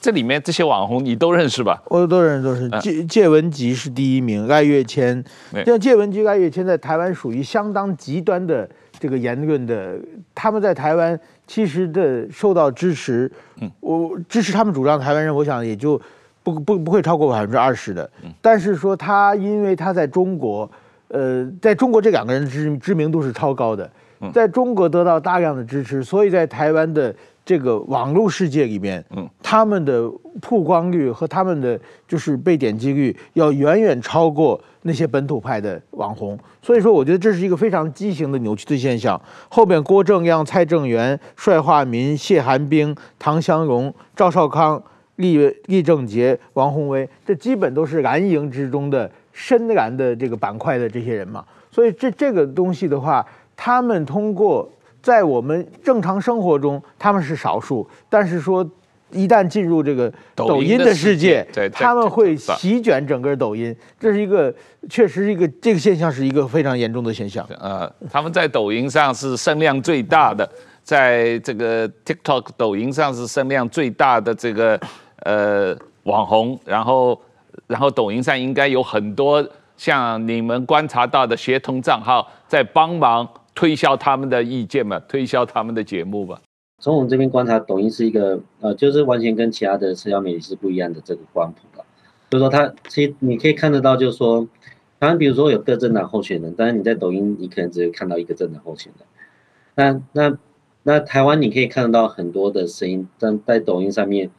[0.00, 1.82] 这里面这些网红你都认识吧？
[1.86, 5.24] 我都认识，都是介介文吉是第一名，赖岳谦。
[5.64, 8.68] 像介文吉、赖月谦在台湾属于相当极端的
[9.00, 9.98] 这个言论的，
[10.36, 11.18] 他们在台湾
[11.48, 13.28] 其实的受到支持，
[13.60, 16.00] 嗯，我支持他们主张台湾人，我想也就
[16.52, 18.08] 不不不会超过百分之二十的。
[18.40, 20.70] 但是说他因为他在中国，
[21.08, 23.90] 呃，在中国这两个人知知名度是超高的，
[24.32, 27.14] 在中国得到大量的支持，所以在台湾的。
[27.46, 30.10] 这个网络世界里面，嗯，他们的
[30.42, 31.78] 曝光率和他们的
[32.08, 39.20] 就是被点击率要远远超过那些本土派的网红，所以说我觉得这是一个非常畸形的扭曲的现象。
[39.48, 44.82] 后边郭正亮、蔡正元、帅化民、谢寒冰、唐湘龙、赵少康、
[45.16, 51.44] 李李正杰、王宏威，这基本都是蓝营之中的深蓝的这个板块的这些人嘛。
[51.70, 53.26] 所以这这个东西的话，
[53.56, 54.70] 他们通过。
[55.02, 58.68] 在我们正常生活中，他们是少数，但是说
[59.12, 64.52] 一旦进入这个抖音的世界，他们会席卷整个抖音，这是一个
[64.90, 67.46] 确实是一个这个现象是一个非常严重的现象。
[67.60, 70.50] 呃，他们在抖音上是声量最大的，
[70.82, 74.76] 在这个 TikTok 抖音上是声量最大的这个
[75.26, 77.20] 呃网红，然后
[77.66, 83.28] 然后抖音上应该有很多像你们观察到的协同账号在帮忙。
[83.56, 86.38] 推销他们的意见嘛，推销他们的节目吧。
[86.78, 91.82] 从我们这边观察，抖音是一个呃，就是完全跟其他的社交媒体是不一样的这个光谱吧。
[92.28, 94.46] 就是说，它其实你可以看得到，就是说，
[94.98, 99.08] 当然比如说有各政党候选人，但是你在抖音你可能只有看到一个政党候选人。
[99.74, 100.38] 那那
[100.82, 104.30] 那台湾你可以看得到很多的声音，但在抖音上面，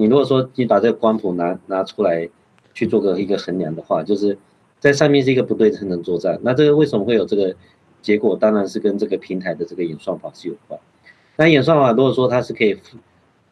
[0.00, 2.26] 你如果说你把这个光谱拿拿出来
[2.72, 4.38] 去做个一个衡量的话，就是
[4.78, 6.40] 在上面是一个不对称的作战。
[6.42, 7.54] 那这个为什么会有这个？
[8.02, 10.80] 结果当然是跟这个平台的这个演算法是有关。
[11.36, 12.72] 那演算法如果说它是可以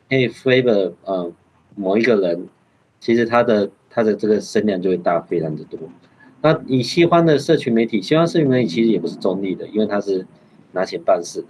[0.09, 1.31] 可以 favor 呃
[1.75, 2.49] 某一个人，
[2.99, 5.79] 其实它的它的这个声量就会大非常的多。
[6.41, 10.27] 那你喜欢的社群媒体，喜欢社群媒体其实也不是中立的，因为它是
[10.73, 11.49] 拿钱办事的。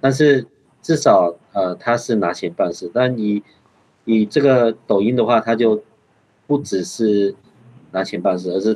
[0.00, 0.44] 但是
[0.82, 2.90] 至少呃它是拿钱办事。
[2.92, 3.40] 但以
[4.06, 5.84] 以这个抖音的话，它就
[6.46, 7.34] 不只是
[7.92, 8.74] 拿钱办事，而是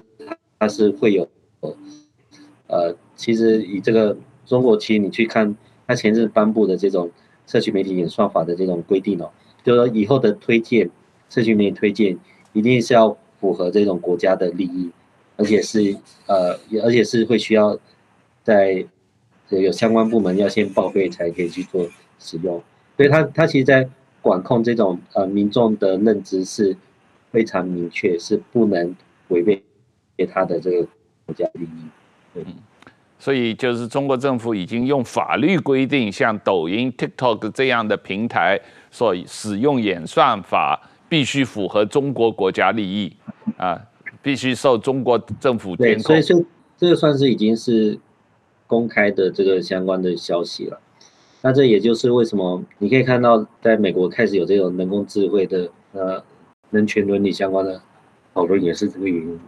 [0.58, 1.26] 它是会有
[2.66, 2.94] 呃。
[3.16, 4.16] 其实以这个
[4.46, 5.54] 中国，其实你去看
[5.86, 7.10] 他前日颁布的这种
[7.46, 9.30] 社区媒体演算法的这种规定哦，
[9.62, 10.88] 就是说以后的推荐
[11.28, 12.18] 社区媒体推荐
[12.54, 14.90] 一定是要符合这种国家的利益，
[15.36, 15.94] 而且是
[16.26, 17.78] 呃，而且是会需要
[18.42, 18.86] 在
[19.50, 21.86] 有相关部门要先报备才可以去做
[22.18, 22.62] 使用，
[22.96, 23.86] 所以他他其实在
[24.22, 26.76] 管控这种呃民众的认知是
[27.30, 28.94] 非常明确，是不能
[29.28, 29.62] 违背
[30.16, 30.87] 给他的这个
[31.26, 31.88] 国家利益，
[32.35, 32.44] 对。
[33.18, 38.59] 所以就是中国政府已经用法律规定，像抖音、TikTok 这样的平台
[38.90, 43.14] 所使用演算法，必须符合中国国家利益
[43.59, 43.78] 啊，
[44.22, 46.02] 必须受中国政府监控。
[46.02, 46.42] 所以说
[46.78, 47.98] 这个算是已经是
[48.66, 50.80] 公开的这个相关的消息了。
[51.42, 56.22] 那这也就是为什么你可以看到，在美国开始有这种人工智慧的呃
[56.70, 57.81] 人权伦理相关的
[58.35, 59.40] 讨论，也是这个原因。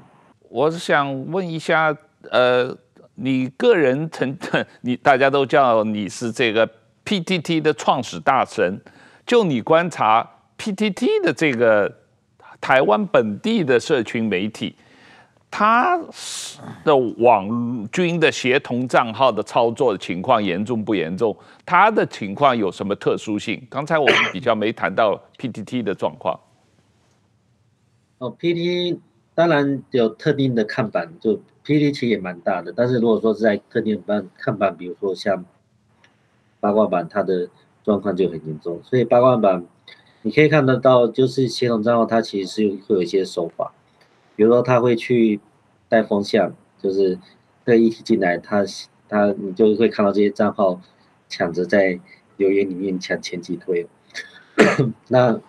[0.49, 1.97] 我是想问一下，
[2.31, 2.77] 呃。
[3.15, 4.35] 你个人成，
[4.81, 6.67] 你大家都叫你是这个
[7.05, 8.81] PTT 的创始大神，
[9.27, 10.27] 就你观察
[10.57, 11.95] PTT 的这个
[12.59, 14.75] 台湾本地的社群媒体，
[15.53, 16.01] 他
[16.83, 21.37] 的网军的协同账号的操作情况严重不严重？
[21.65, 23.65] 他的情况有什么特殊性？
[23.71, 26.41] 刚才我们比较没谈到 PTT 的状况。
[28.19, 28.99] 哦，PTT
[29.35, 31.41] 当然有特定的看板就。
[31.65, 35.45] PTT 其实也蛮大的，但是如果说是在特定版看板，比如说像
[36.59, 37.49] 八卦版，它的
[37.85, 38.81] 状况就很严重。
[38.83, 39.65] 所以八卦版
[40.23, 43.73] 你可以看得到，就是协同账号它其实是会有一些手法，
[44.37, 45.41] 比如说他会去
[45.89, 47.19] 带风向，就是
[47.65, 48.65] 这个议题进来，他
[49.09, 50.81] 他你就会看到这些账号
[51.29, 51.99] 抢着在
[52.37, 53.87] 留言里面抢前几推，
[55.09, 55.41] 那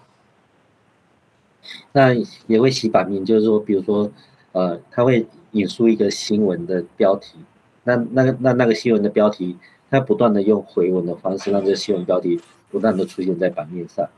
[1.91, 2.13] 那
[2.47, 4.11] 也会洗版面，就是说，比如说
[4.51, 5.27] 呃，他会。
[5.53, 7.37] 引述一个新闻的标题，
[7.83, 9.55] 那那个那那个新闻的标题，
[9.87, 12.41] 他不断的用回文的方式让这个新闻标题
[12.71, 14.09] 不断的出现在版面上，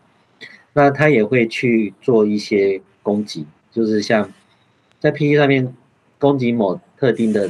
[0.72, 4.32] 那他也会去做一些攻击，就是像
[5.06, 5.72] 在 PT 上面
[6.18, 7.48] 攻击某特定的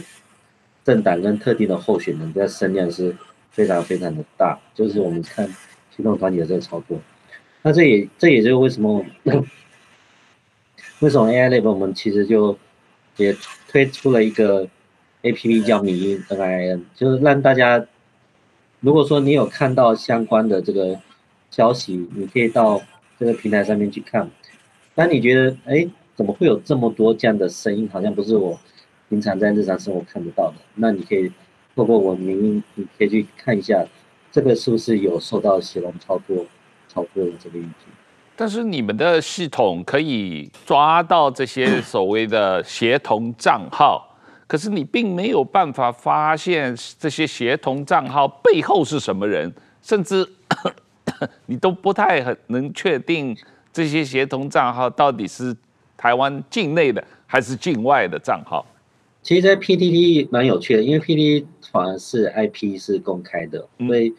[0.84, 3.16] 政党跟特定的候选人，这声量是
[3.50, 5.48] 非常非常的大，就是我们看
[5.96, 7.00] 行动团体的这个操作，
[7.62, 9.06] 那这也这也就是为什么
[11.00, 12.60] 为什么 AI Lab 我们其实就
[13.16, 13.34] 也。
[13.70, 14.66] 推出了一个
[15.24, 17.86] A P P 叫米因 N I N，就是让大家，
[18.80, 20.98] 如果说你有看到相关的这个
[21.52, 22.82] 消息，你可以到
[23.20, 24.32] 这个平台上面去看。
[24.94, 28.58] 当你觉得，哎，怎么会有这么多这样的声音，好像不是我
[29.10, 31.32] 平常在日常生活看得到的，那你可以
[31.76, 33.86] 透过我名，你可以去看一下，
[34.32, 36.46] 这个是不是有受到协同操作
[36.88, 37.92] 操作的这个议题。
[38.38, 50.28] 但是你们的系统可以抓到这些 所谓的协同账号，可是你并没有办法发现这些协同账号背后是什么人，甚至
[51.48, 53.34] 你都不太很能确定
[53.72, 55.56] 这些协同账号到底是
[56.06, 58.64] 台湾境内的还是境外的账号。
[59.24, 64.14] 其实，在 PTT 蛮有趣的，因为 PTT 反而是 IP 是公开的，所以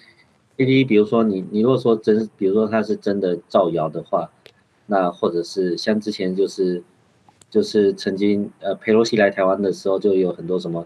[0.57, 4.29] PTT 比如说你你如果说真，比如说他是真的造谣的话，
[4.87, 6.83] 那或者是像之前就是
[7.49, 10.85] 就是曾经呃佩洛西来台湾的时候，就有很多什么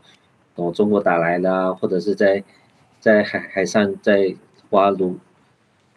[0.54, 2.44] 从中国打来的啊，或者是在
[3.00, 4.36] 在海海上在
[4.68, 5.16] 挖炉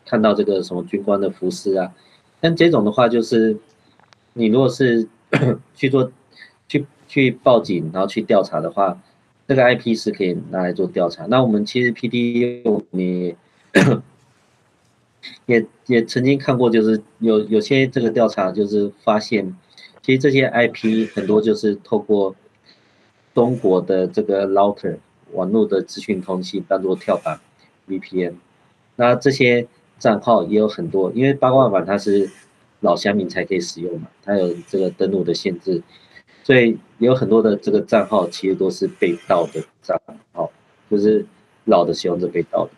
[0.05, 1.93] 看到这个什么军官的服饰啊，
[2.39, 3.57] 但这种的话就是
[4.33, 5.07] 你如果是
[5.75, 6.11] 去做。
[6.65, 8.97] 去去报警，然后去调查的话，
[9.47, 11.25] 这个 IP 是可以拿来做调查。
[11.27, 13.35] 那我们其实 PD 你
[15.45, 19.55] 也也曾经看过，就是有有些这个调查就是发现，
[20.01, 22.35] 其实这些 IP 很多就是透过
[23.35, 24.97] 中国的这个 router
[25.33, 27.39] 网络的资讯通信当做跳板
[27.87, 28.33] VPN。
[28.95, 29.67] 那这些
[29.99, 32.31] 账号也有很多，因为八卦版它是
[32.83, 35.81] 老乡民才可以使用嘛，它有这个登录的限制。
[36.43, 39.97] 所以有很多的这个账号其实都是被盗的账
[40.33, 40.51] 号，
[40.91, 41.25] 就是
[41.63, 42.71] 老的使用者被盗的。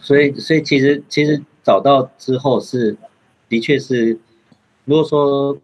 [0.00, 2.96] 所以，所以其实其实找到之后是，
[3.48, 4.18] 的确是，
[4.86, 5.58] 如果说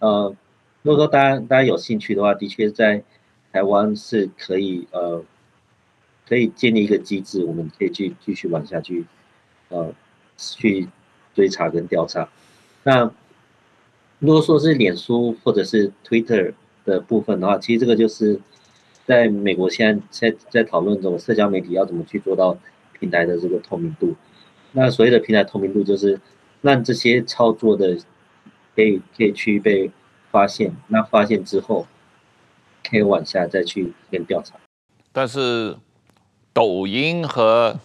[0.00, 0.34] 呃，
[0.82, 3.02] 如果说大家大家有兴趣的话，的确在
[3.52, 5.24] 台湾是可以呃，
[6.28, 9.06] 可以建立一个机制，我们可以去继续往下去
[9.74, 9.92] 呃
[10.36, 10.88] 去
[11.34, 12.28] 追查跟调查。
[12.84, 13.10] 那
[14.20, 18.40] 如果说是脸书或者是 Twitter 的部分的话，其实这个就是
[19.04, 22.56] 在美国现在在在讨论这种社交媒体要怎么去做到
[22.98, 24.14] 平台的这个透明度。
[24.72, 26.20] 那所谓的平台透明度，就是
[26.62, 27.98] 让这些操作的
[28.74, 29.90] 可以可以去被
[30.30, 31.86] 发现，那发现之后
[32.88, 34.56] 可以往下再去跟调查。
[35.12, 35.76] 但是
[36.52, 37.78] 抖音和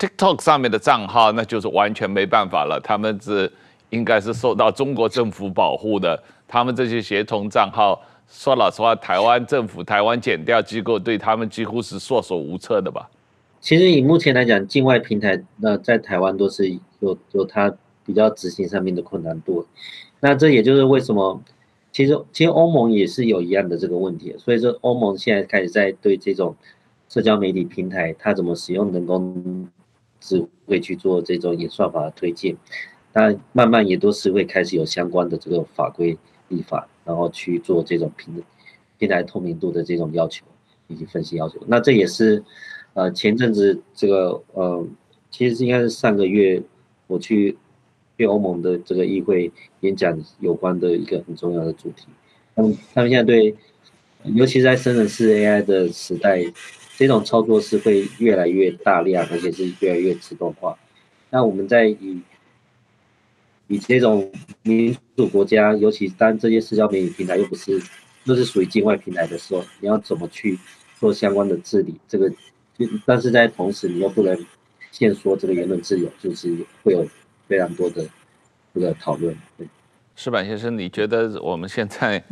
[0.00, 3.52] TikTok 上面的账号，那就是完全没办法了，他们是。
[3.90, 13.10] 应该是受到中国政府保护的，他们这些协同账号，说老实话，台湾政府、台湾检调机构对他们几乎是束手无策的吧？
[13.60, 17.74] 其实以目前来讲，境外平台那在台湾都是有有它
[18.06, 19.66] 比较执行上面的困难度。
[20.20, 21.42] 那这也就是为什么，
[21.90, 26.54] 其实其实欧盟也是有一样的这个问题，所以说欧盟现在开始在对这种
[27.08, 29.66] 社交媒体平台，它怎么使用人工
[30.20, 32.56] 智慧去做这种演算法的推荐。
[33.12, 38.40] 但慢慢也都是会开始有相关的这个法规立法，然后去做这种平
[38.98, 40.46] 平台透明度的这种要求
[40.86, 41.58] 以及分析要求。
[41.66, 42.44] 那这也是，
[42.94, 44.86] 呃，前阵子这个呃，
[45.28, 46.62] 其实应该是上个月
[47.08, 47.58] 我去
[48.16, 52.06] 对欧盟的这个议会演讲有关的一个很重要的主题。
[52.54, 53.56] 他们他们现在对，
[54.22, 56.44] 尤其在深圳市 AI 的时代，
[57.00, 60.76] 这种操作是会越来越大量，而且是越来越自动化。
[61.30, 62.20] 那我们在以
[63.68, 67.82] 以这种民主国家，尤其当这些社交媒体平台又不是
[68.26, 70.58] 都是属于境外平台的时候，你要怎么去
[70.98, 71.98] 做相关的治理？
[72.06, 72.30] 这个，
[73.06, 74.38] 但是在同时你又不能
[74.90, 77.08] 限缩这个言论自由，就是会有
[77.48, 78.04] 非常多的
[78.74, 79.34] 这个讨论。
[79.56, 79.66] 对，
[80.16, 82.22] 石板先生，你觉得我们现在？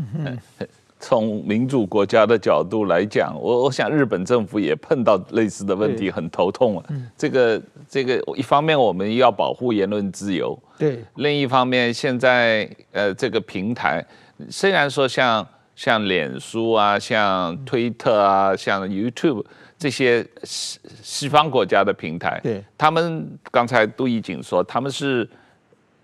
[1.00, 6.84] 从民主国家的角度来讲，我我想日本政府也碰到类似的问题，很头痛啊。
[7.16, 14.04] 这个这个，一方面我们要保护言论自由，对；另一方面，现在呃，这个平台
[14.50, 19.44] 虽然说像像脸书啊、像推特啊、像 YouTube
[19.78, 25.28] 这些西西方国家的平台，对，他们刚才杜奕瑾说他们是。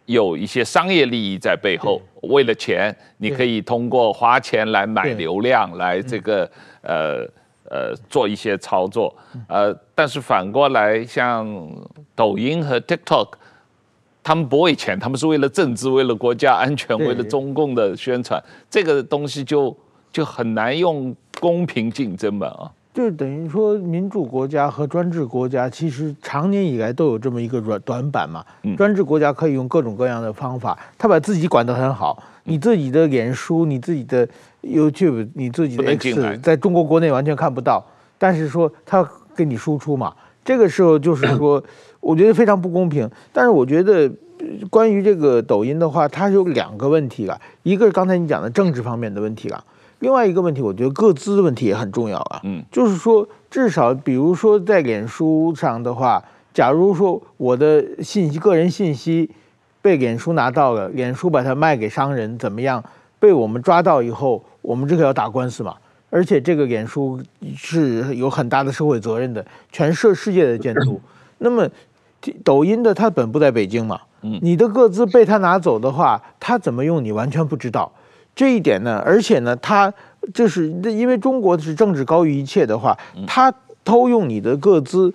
[0.07, 6.51] 有一些商业利益在背后，为了钱，你可以通过花钱来买流量，来这个
[6.83, 7.27] 呃
[7.71, 9.15] 呃做一些操作，
[9.49, 11.47] 呃，但是反过来，像
[12.15, 13.29] 抖音和 TikTok，
[14.23, 19.77] 他们不为钱，他们是为了政治，为了国家安全，为了中共的宣传，这个东西就
[20.13, 22.71] 就很难用公平竞争嘛啊。
[22.95, 28.45] 就等于说，民主国家和专制国家其实长年以来都有这么一个软短板嘛。
[28.77, 32.23] 专制国家可以用各种各样的方法，他把自己管得很好。
[32.45, 34.25] 你自己的脸书、你自己的
[34.63, 37.85] YouTube、你自己的 X，在中国国内完全看不到。
[38.17, 40.15] 但是说他给你输出嘛，
[40.45, 41.61] 这个时候就是说，
[41.99, 43.11] 我觉得非常不公平。
[43.33, 44.09] 但是我觉得，
[44.71, 49.65] 关于这个抖音的话，它有两个问题了，一个是刚才你讲的政治方面的问题了。
[50.05, 52.41] 另外一个问题，我觉得个资的问题也很重要啊。
[52.45, 59.31] 嗯，就是说，至少比如说在脸书上的话，假如说我的信息、个人信息
[59.81, 62.85] 被脸书拿到了，脸书把它卖给商人，怎么样？
[63.19, 65.75] 被我们抓到以后，我们这个要打官司嘛。
[66.11, 67.19] 而且这个脸书
[67.57, 69.43] 是有很大的社会责任的，
[69.73, 71.01] 全社世界的监督。
[71.39, 71.67] 那么，
[72.45, 73.99] 抖音的它本部在北京嘛，
[74.43, 77.91] 你的个资被他拿走的话，他怎么用你完全不知道。
[78.35, 79.93] 这一点呢，而且呢，他
[80.33, 83.53] 就是因为中国是政治高于一切的话，他
[83.85, 85.13] 偷用你的个资，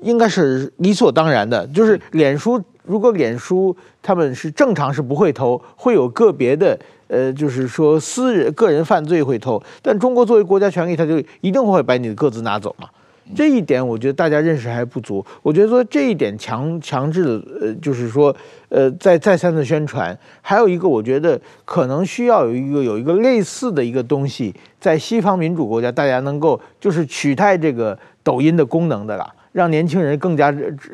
[0.00, 1.66] 应该是理所当然的。
[1.68, 6.78] 就是脸书，如果脸书他们是正常是不会偷，会有个别的。
[7.08, 12.88] 呃，就是说私人个人犯罪会偷，但中国作为国家权力，他就一定会把你的个资拿走嘛。
[13.34, 15.24] 这一点我觉得大家认识还不足。
[15.42, 18.34] 我觉得说这一点强强制的，呃，就是说，
[18.68, 20.16] 呃，再再三的宣传。
[20.40, 30.52] 还有一个，我觉得可能需要有一个有一个类似的一个东西，在西方民主国家，大家能够就是取代这个抖音的功能的啦，让年轻人更加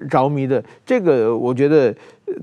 [0.09, 0.63] 着迷的。
[0.87, 1.95] 这个我觉得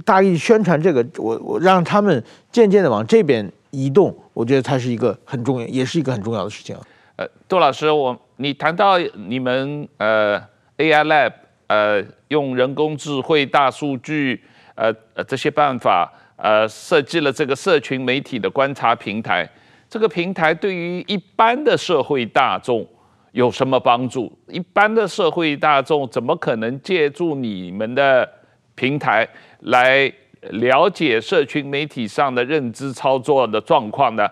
[0.06, 3.52] 大力宣传这个，我我让他们渐渐的往这边。
[3.72, 6.76] 移动，我觉得它是一个很重要，也是一个很重要的事情。
[7.18, 10.40] 呃，杜老师，我你谈到你们呃
[10.78, 11.34] AI Lab
[11.68, 14.42] 呃用人工智慧、大数据
[14.76, 19.46] 呃呃这些办法呃设计了这个社群媒体的观察平台，
[19.90, 22.88] 这个平台对于一般的社会大众
[23.34, 24.32] 有什么帮助？
[24.48, 28.28] 一般的社会大众怎么可能借助你们的
[28.76, 29.28] 平台
[29.60, 30.12] 来？
[30.52, 34.26] 了解社群媒体上的认知操作的状况呢？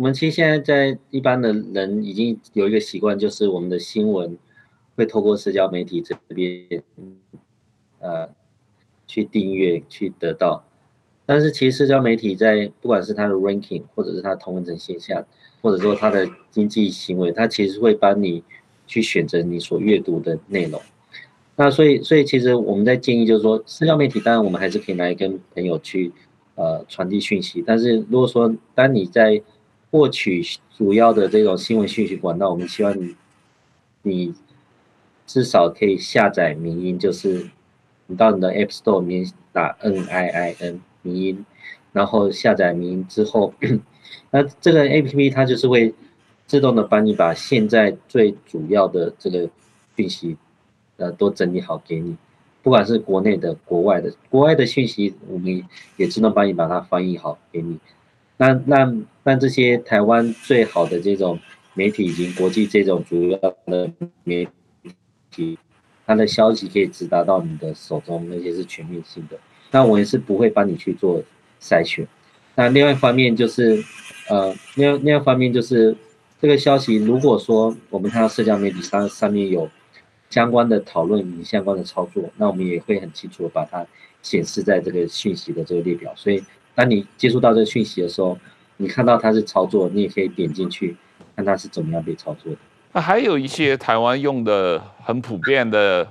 [0.00, 4.34] 我们其实现在在一般的人已经有一个习惯，就是我们的新闻
[4.96, 6.82] 会透过社交媒体这边，
[7.98, 8.26] 呃，
[9.06, 10.64] 去订阅去得到。
[11.26, 15.22] 但是其实社交媒体在不管是它的 ranking，或者是它的同文层现象，
[15.60, 18.42] 或者说它的经济行为，它其实会帮你
[18.86, 20.80] 去选择你所阅读的内容。
[21.56, 26.10] 那所以，所以其实我们在建议就是说，社交媒体当然我们还是可以来跟朋友去
[26.54, 29.42] 呃传递讯息，但是如果说当你在
[29.90, 30.42] 获取
[30.76, 33.16] 主要的这种新闻讯息管道，我们希望你
[34.02, 34.34] 你
[35.26, 37.50] 至少可以下载迷因，就是
[38.06, 41.44] 你到你的 App Store 里面打 N I I N 迷因，
[41.92, 43.54] 然后下载迷因之后，
[44.30, 45.94] 那这个 APP 它就是会
[46.46, 49.48] 自动的帮你把现在最主要的这个
[49.96, 50.36] 讯息。
[50.96, 52.14] 呃，都整理好给你，
[52.62, 55.66] 不管是国内的、国外的，国外的讯息，我们
[55.96, 57.78] 也自动帮你把它翻译好给你。
[58.40, 61.38] 那那那这些台湾最好的这种
[61.74, 63.92] 媒体以及国际这种主要的
[64.24, 64.48] 媒
[65.30, 65.58] 体，
[66.06, 69.38] 它的消息可以直达到你的手中，那些是全面性的。
[69.70, 71.22] 那我也是不会帮你去做
[71.60, 72.06] 筛选。
[72.54, 73.84] 那另外一方面就是，
[74.30, 75.94] 呃，另外另外一方面就是
[76.40, 79.68] 这个消息，如果说我们看到社交媒体上上面有。
[80.30, 83.84] 相关的讨论与相关的操作，那我们也会很清楚的把它
[84.22, 86.12] 显示在这个讯息的这个列表。
[86.14, 86.40] 所以，
[86.80, 88.38] 当你接触到这个讯息的时候，
[88.78, 90.96] 你看到它是操作，你也可以点进去
[91.36, 92.58] 看它是怎么样被操作的。
[92.92, 96.10] 那还有一些台湾用的很普遍的，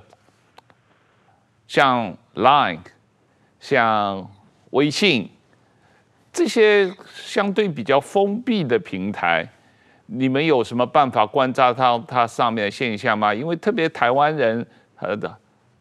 [1.67, 2.81] 像 Line、
[3.59, 4.29] 像
[4.69, 5.31] 微信
[6.31, 9.49] 这些相对比较封闭的平台。
[10.05, 13.33] 你们有什么办法观察到它上面的现象吗？
[13.33, 14.63] 因为特别台湾人
[14.97, 15.35] 呃的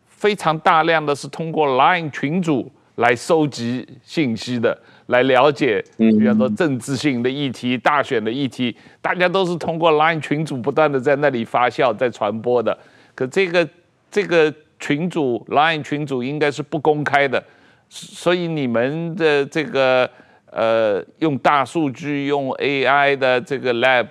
[0.07, 4.76] 非常大量的是通过 Line 群组来收集信息的，
[5.07, 12.76] 来了解，比方说政治性的议题、大选的议题，大家都是通过 Line 群组不断的在那里发酵、在传播的。
[13.14, 13.68] 可这个
[14.11, 17.42] 这个群组 Line 群组应该是不公开的，
[17.88, 20.09] 所以你们的这个
[20.51, 24.07] 呃用大数据、用 AI 的这个 Lab。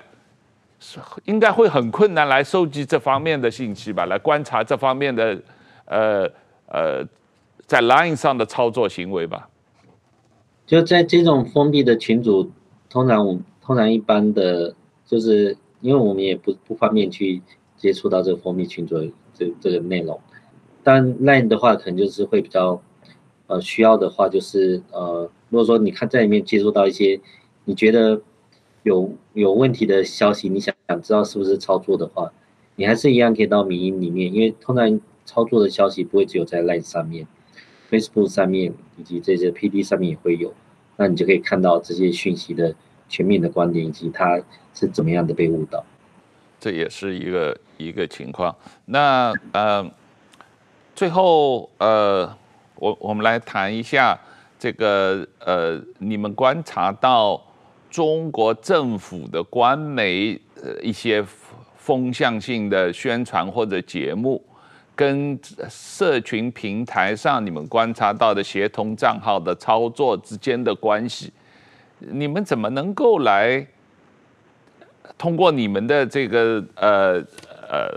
[0.80, 5.36] 是应该会很困难来收集这方面的信息吧，来观察这方面的，
[5.86, 6.30] 呃
[6.68, 7.04] 呃，
[7.68, 9.50] 在 Line 上的操作行为吧。
[10.66, 12.50] 就在这种封闭的群组，
[12.90, 14.74] 通常我通常一般的，
[15.06, 17.42] 就是因为我们也不不方便去
[17.76, 18.96] 接触到这个封闭群组
[19.36, 20.20] 这这个内容，
[20.82, 22.82] 但 Line 的话可能就是会比较，
[23.46, 27.20] 呃，需要的话就是呃，如果说你看在里面接触到一些
[27.66, 28.22] 你觉得。
[28.84, 32.32] 有有问题的消息，你想想知道是不是操作的话，
[32.78, 37.28] 你还是一样可以到迷因里面，因为通常操作的消息不会只有在 Line 上面
[37.90, 40.54] ，Facebook 上面以及这些 PD 上面也会有，
[40.96, 42.74] 那你就可以看到这些讯息的
[43.10, 44.40] 全面的观点以及它
[44.74, 45.84] 是怎么样的被误导，
[46.60, 48.56] 这也是一个一个情况。
[48.86, 49.90] 那呃，
[50.96, 52.36] 最后呃，
[52.76, 54.20] 我我们来谈一下
[54.58, 57.42] 这个呃，你们观察到。
[57.90, 61.26] 中国政府的官媒呃一些
[61.78, 64.44] 风向性的宣传或者节目，
[64.98, 65.40] 跟
[65.70, 71.32] 社群平台上你们观察到的协同账号的操作之间的关系，
[72.00, 73.66] 你们怎么能够来
[75.18, 77.24] 通过你们的这个呃
[77.70, 77.88] 呃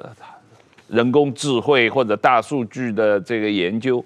[0.88, 4.04] 人工智慧或者大数据的这个研究？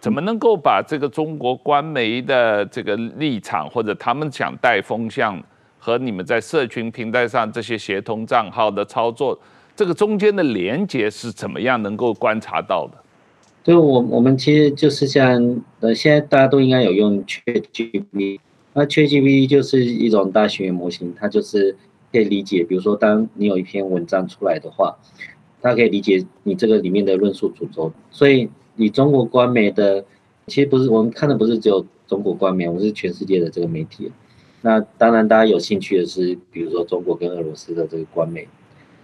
[0.00, 5.42] 怎么能够把这个中国官媒的这个立场，或者他们想带风向，
[5.76, 9.36] 和你们在社群平台上这些协同账号的操作，
[9.78, 12.98] 这个中间的连接是怎么样能够观察到的？
[13.62, 18.40] 对，我我们其实就是像呃，现在大家都应该有用 ChatGPT，
[18.72, 21.76] 那 ChatGPT 就是一种大型模型，它就是
[22.10, 24.96] 可以理解，比如说当你有一篇文章出来的话，
[25.62, 28.50] 它可以理解你这个里面的论述主轴，所以。
[28.80, 30.04] 你中国官媒的，
[30.46, 34.08] 其实不是我们看的，不是只有中国官媒，我们是全世界的这个媒体。
[34.60, 38.46] 那当然，大家有兴趣的是，比如说中国跟俄罗斯的这个官媒，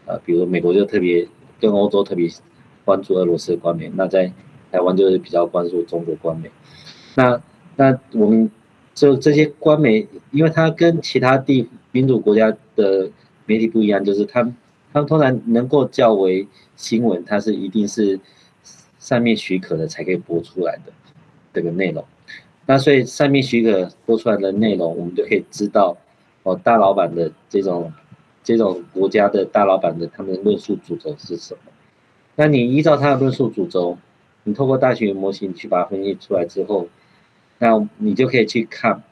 [0.07, 1.27] 呃，比如美国就特别
[1.61, 2.29] 跟欧洲特别
[2.85, 4.33] 关注俄罗斯的官媒，那在
[4.71, 6.51] 台湾就是比较关注中国官媒。
[7.15, 7.41] 那
[7.77, 8.51] 那我们
[8.95, 13.11] 就这些官媒，因为它跟其他地民主国家的
[13.47, 14.53] 媒体不一样，就是它
[14.93, 16.47] 它通常能够较为
[16.77, 18.21] 新闻，它是一定是。
[18.97, 20.91] 上面许可的才可以播出来的
[21.53, 22.03] 这个内容，
[22.65, 25.95] 那所以上面许可播出来的内容，我们就可以知道
[26.43, 27.93] 哦，大老板的这种
[28.45, 31.73] 这种国家的大老板的他们的论述主轴是什么？
[32.37, 33.99] 那你依照他的论述主轴，
[34.45, 36.87] 你透过大型模型去把它分析出来之后，
[37.59, 39.03] 那你就可以去看，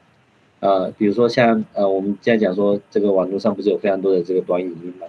[0.59, 5.07] 呃，比如说像呃，我们现在讲说这个网络上不是有非常多的这个短影音嘛，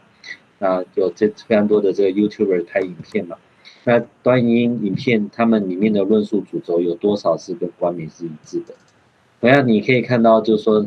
[0.58, 3.36] 那有这非常多的这个 YouTuber 拍影片嘛。
[3.84, 8.74] 那短影音影片，他们里面的论述主轴有多少是跟官媒是一致的？
[9.40, 10.86] 同样，你可以看到，就是说，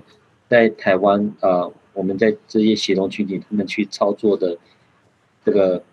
[0.50, 4.58] 在台湾、呃，我们在这些协同群体，他们去操作的
[5.44, 5.84] 这个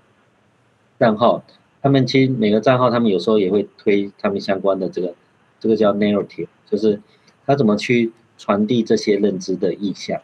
[1.01, 1.43] 账号，
[1.83, 5.15] 他们其实每个账号，他们有时候也会推他们相关的这个，
[5.59, 7.01] 这个叫 narrative，就是
[7.47, 10.21] 他怎么去传递这些认知的意向。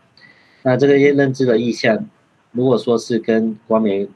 [0.62, 2.08] 那这个些认知的意向，
[2.52, 4.06] 如果说是跟光媒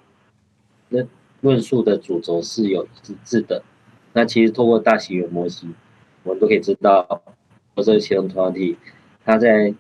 [0.91, 1.09] 论。
[1.41, 3.63] 论述的主轴是有一致的，
[4.15, 5.75] 那其实透过大型语言模型，
[6.23, 7.23] 我们都可以知道，
[7.75, 8.79] 我这个协同团体，
[9.27, 9.75] 他在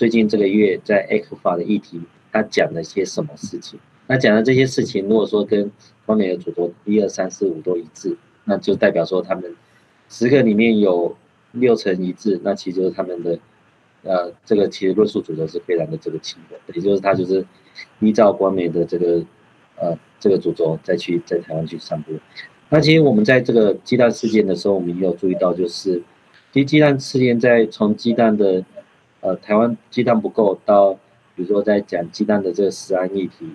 [0.00, 2.00] 最近这个月在 ECFA 的议题，
[2.32, 3.78] 他讲了些什么事情？
[4.06, 5.70] 那讲的这些事情，如果说跟
[6.06, 9.54] 光美的主轴一二三四五都一致，那就代表说他们
[10.08, 11.14] 十个里面有
[11.52, 13.38] 六成一致，那其实就是他们的
[14.02, 17.44] 呃这个其实论述主轴是非常的这个清楚，也就是他就是
[17.98, 19.22] 依照光美的这个
[19.76, 19.98] 呃。
[20.18, 22.12] 这个主轴再去在台湾去散布。
[22.70, 26.02] 那其实我们在这个鸡蛋事件的时候，我们也有注意到，就是
[26.52, 28.62] 其实鸡蛋事件在从鸡蛋的
[29.20, 30.94] 呃台湾鸡蛋不够到，
[31.34, 33.50] 比如说在讲鸡蛋的这个食安议题，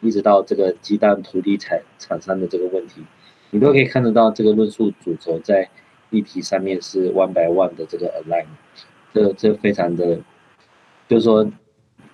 [0.00, 3.02] 一直到这个鸡蛋土地产厂商的这个问题，
[3.50, 5.68] 你都可以看得到这个论述主轴在
[6.10, 8.46] 议题上面是 one by one 的这个 align，
[9.12, 10.20] 这这非常的，
[11.08, 11.50] 就是说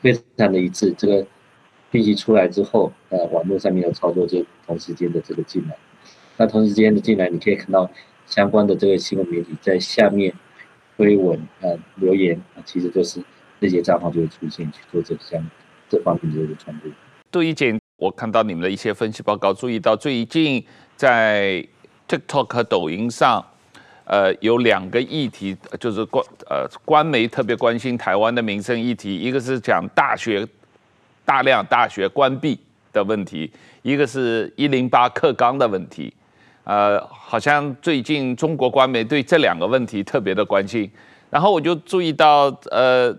[0.00, 1.26] 非常的一致，这个。
[1.92, 5.76] 信息出来之后，呃，网络上面的操作就同时间的这个进来，
[6.36, 7.90] 那同时间的进来，你可以看到
[8.26, 10.32] 相关的这个新闻媒体在下面
[11.00, 13.22] 推文，呃，留言，其实就是
[13.58, 15.42] 这些账号就会出现去做这项
[15.88, 16.90] 这方面的传播。
[17.30, 20.62] 杜一简，我看到你们的一些分析报告，注意到最近
[20.96, 21.66] 在
[22.06, 23.42] TikTok 和抖音上，
[24.04, 30.46] 呃，有两个议题，就是官呃官媒特别关心台湾的民生议题，一个是讲大学。
[31.22, 32.58] 大量大学关闭
[32.92, 33.48] 的问题，
[33.82, 36.12] 一个是一零八课纲的问题，
[36.70, 40.88] 呃，好像最近中国官媒对这两个问题特别的关心。
[41.28, 43.12] 然后我就注意到，呃，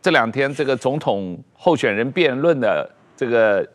[0.00, 3.68] 这两天这个总统候选人辩论的这个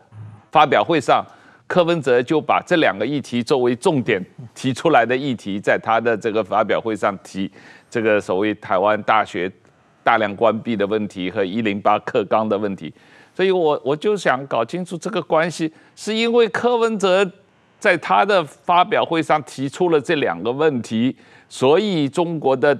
[0.52, 1.24] 发表会上，
[1.68, 4.20] 柯文哲就把这两个议题作为重点
[4.56, 7.52] 提出来的议题，在他的这个发表会上提
[7.92, 9.52] 这个所谓台湾大学
[10.04, 12.92] 大量关闭的问题和一零八课纲的问题。
[13.36, 17.32] 所以我我就想搞清楚这个关系，是因为柯文哲
[17.84, 21.14] 在他的发表会上提出了这两个问题，
[21.50, 22.74] 所以中国的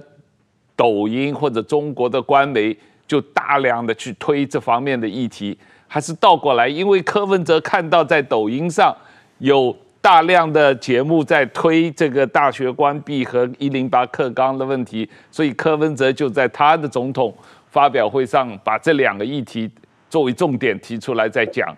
[0.74, 2.74] 抖音或者中国的官媒
[3.06, 8.96] 就大量的去推这方面的议题，还是倒过来，因为柯文哲看到在抖音上
[9.40, 17.30] 有大量的节目在推这个大学关闭和一零八课纲的问题，所以柯文哲就在他的总统
[17.68, 19.70] 发表会上把这两个议题。
[20.08, 21.76] 作为重点提出来再讲，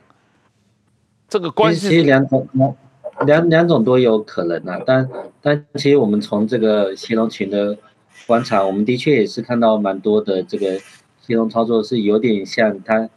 [1.29, 2.05] 这个关系
[3.25, 5.09] 两两种都有可能啊，但
[5.41, 7.77] 但其实我们从这个协同群的
[8.27, 10.79] 观察，我们的确也是看到蛮多的这个
[11.23, 13.09] 协同操作是有点像他，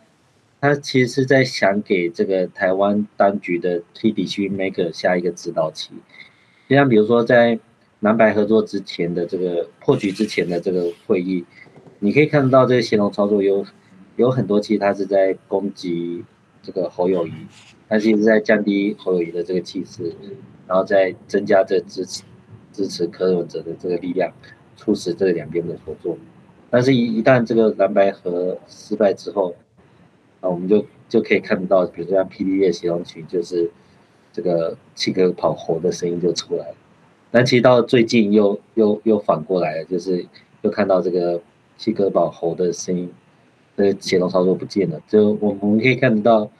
[0.61, 5.91] 他其实是在想给这个台湾当局的 TDC Maker 下一个指导棋，
[6.69, 7.59] 就像比如说在
[7.99, 11.43] 南白合作之前的这个破局之前的这个会议，
[11.99, 13.65] 你可以看到这个协同操作有
[14.15, 16.23] 有很多其实他是在攻击
[16.61, 17.31] 这个侯友谊，
[17.89, 20.15] 他其实是在降低侯友谊的这个气势，
[20.67, 22.23] 然后再增加这支持
[22.71, 24.31] 支持柯文哲的这个力量，
[24.77, 26.15] 促使这两边的合作。
[26.69, 29.55] 但是，一一旦这个蓝白合失败之后，
[30.39, 33.71] 啊，我们就就可以看得到，比如说像 PDD 协同群，就是
[34.31, 36.75] 这个七哥跑猴的声音就出来了。
[37.31, 40.23] 但其实到最近又又又反过来了，就是
[40.61, 41.41] 又看到这个
[41.75, 43.11] 七哥跑猴的声音，
[43.75, 45.01] 这个协同操作不见了。
[45.07, 46.51] 就我我们可以看得到，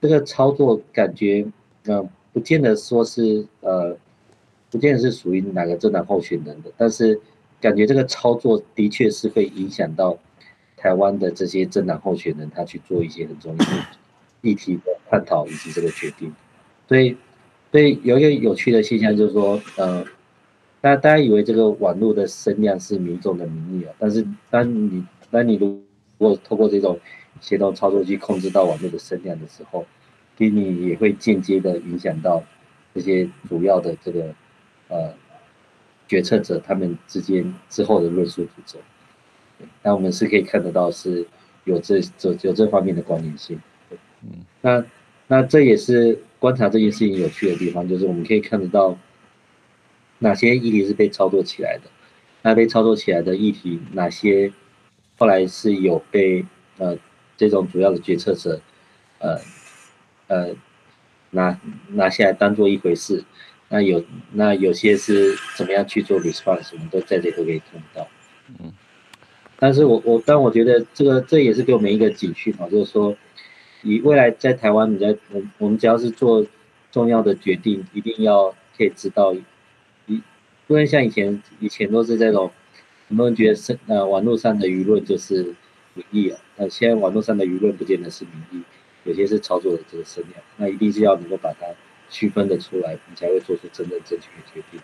[0.00, 1.46] 这个操作感觉，
[1.86, 3.96] 嗯，不见得说是呃，
[4.70, 7.20] 不见得是属于哪个政党候选人的，但是。
[7.60, 10.16] 感觉这个操作的确是会影响到
[10.76, 13.66] 台湾的这些政党候选人，他去做一些很重要的
[14.42, 16.32] 议题的探讨以及这个决定。
[16.86, 17.16] 所以，
[17.72, 20.04] 所以有一个有趣的现象就是说，呃，
[20.80, 25.82] 大家大家以为这个网络的声量是民众的民意啊，但是当你当你如
[26.16, 26.96] 果透过这种
[27.40, 29.86] 协同操作去控制到网络的声量的时候，
[30.36, 32.42] 给你也会间接的影响到
[32.94, 34.34] 这些主要的这个
[34.88, 35.14] 呃。
[36.10, 38.78] 决策者他们之间之后的论述主轴，
[39.82, 41.26] 那我们是可以看得到是
[41.64, 43.60] 有这这有这方面的关联性。
[44.22, 44.30] 嗯，
[44.62, 44.82] 那
[45.26, 48.98] 那这也是观察这件事情有趣的地方，就是我们可以看得到
[50.20, 51.90] 哪些议题是被操作起来的，
[52.40, 54.50] 那被操作起来的议题哪些
[55.18, 56.42] 后来是有被
[56.78, 56.96] 呃
[57.38, 58.60] 这种主要的决策者
[59.18, 59.38] 呃
[60.26, 60.54] 呃
[61.30, 61.58] 拿
[61.88, 63.24] 拿下来当做一回事。
[63.70, 68.08] 那有那有些是怎么样去做 response，我们都在这里都可以看到。
[68.48, 68.72] 嗯，
[69.58, 73.14] 但是我我但我觉得这个这也是给我们一个警讯嘛，就是说，
[73.82, 76.46] 以未来在台湾，你在我我们只要是做
[76.90, 79.34] 重要的决定，一定要可以知道，
[80.06, 80.22] 一
[80.66, 82.50] 不能像以前以前都是这种，
[83.08, 85.54] 很多人觉得是呃网络上的舆论就是
[85.98, 88.64] 民意啊，那现在网络上的舆论不见得是民意，
[89.04, 91.66] 有些是操作的这个声量，那一定是要能够把它。
[92.10, 94.80] 区分的出来，你才会做出真正正确的决定。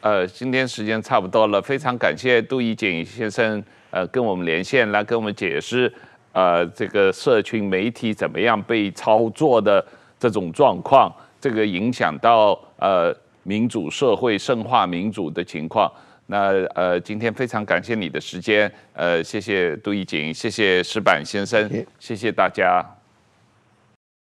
[0.00, 3.60] 呃，今天时间差不多了，非常感谢杜奕瑾先生，
[3.90, 5.92] 呃，跟我们连线来跟我们解释，
[6.32, 9.84] 呃，这个社群媒体怎么样被操作的
[10.20, 13.12] 这种状况，这个影响到呃
[13.42, 15.92] 民主社会深化民主的情况。
[16.30, 21.68] 那呃，今天非常感谢你的时间，呃，谢谢杜奕景，谢谢石板先生，
[21.98, 22.97] 谢谢大家。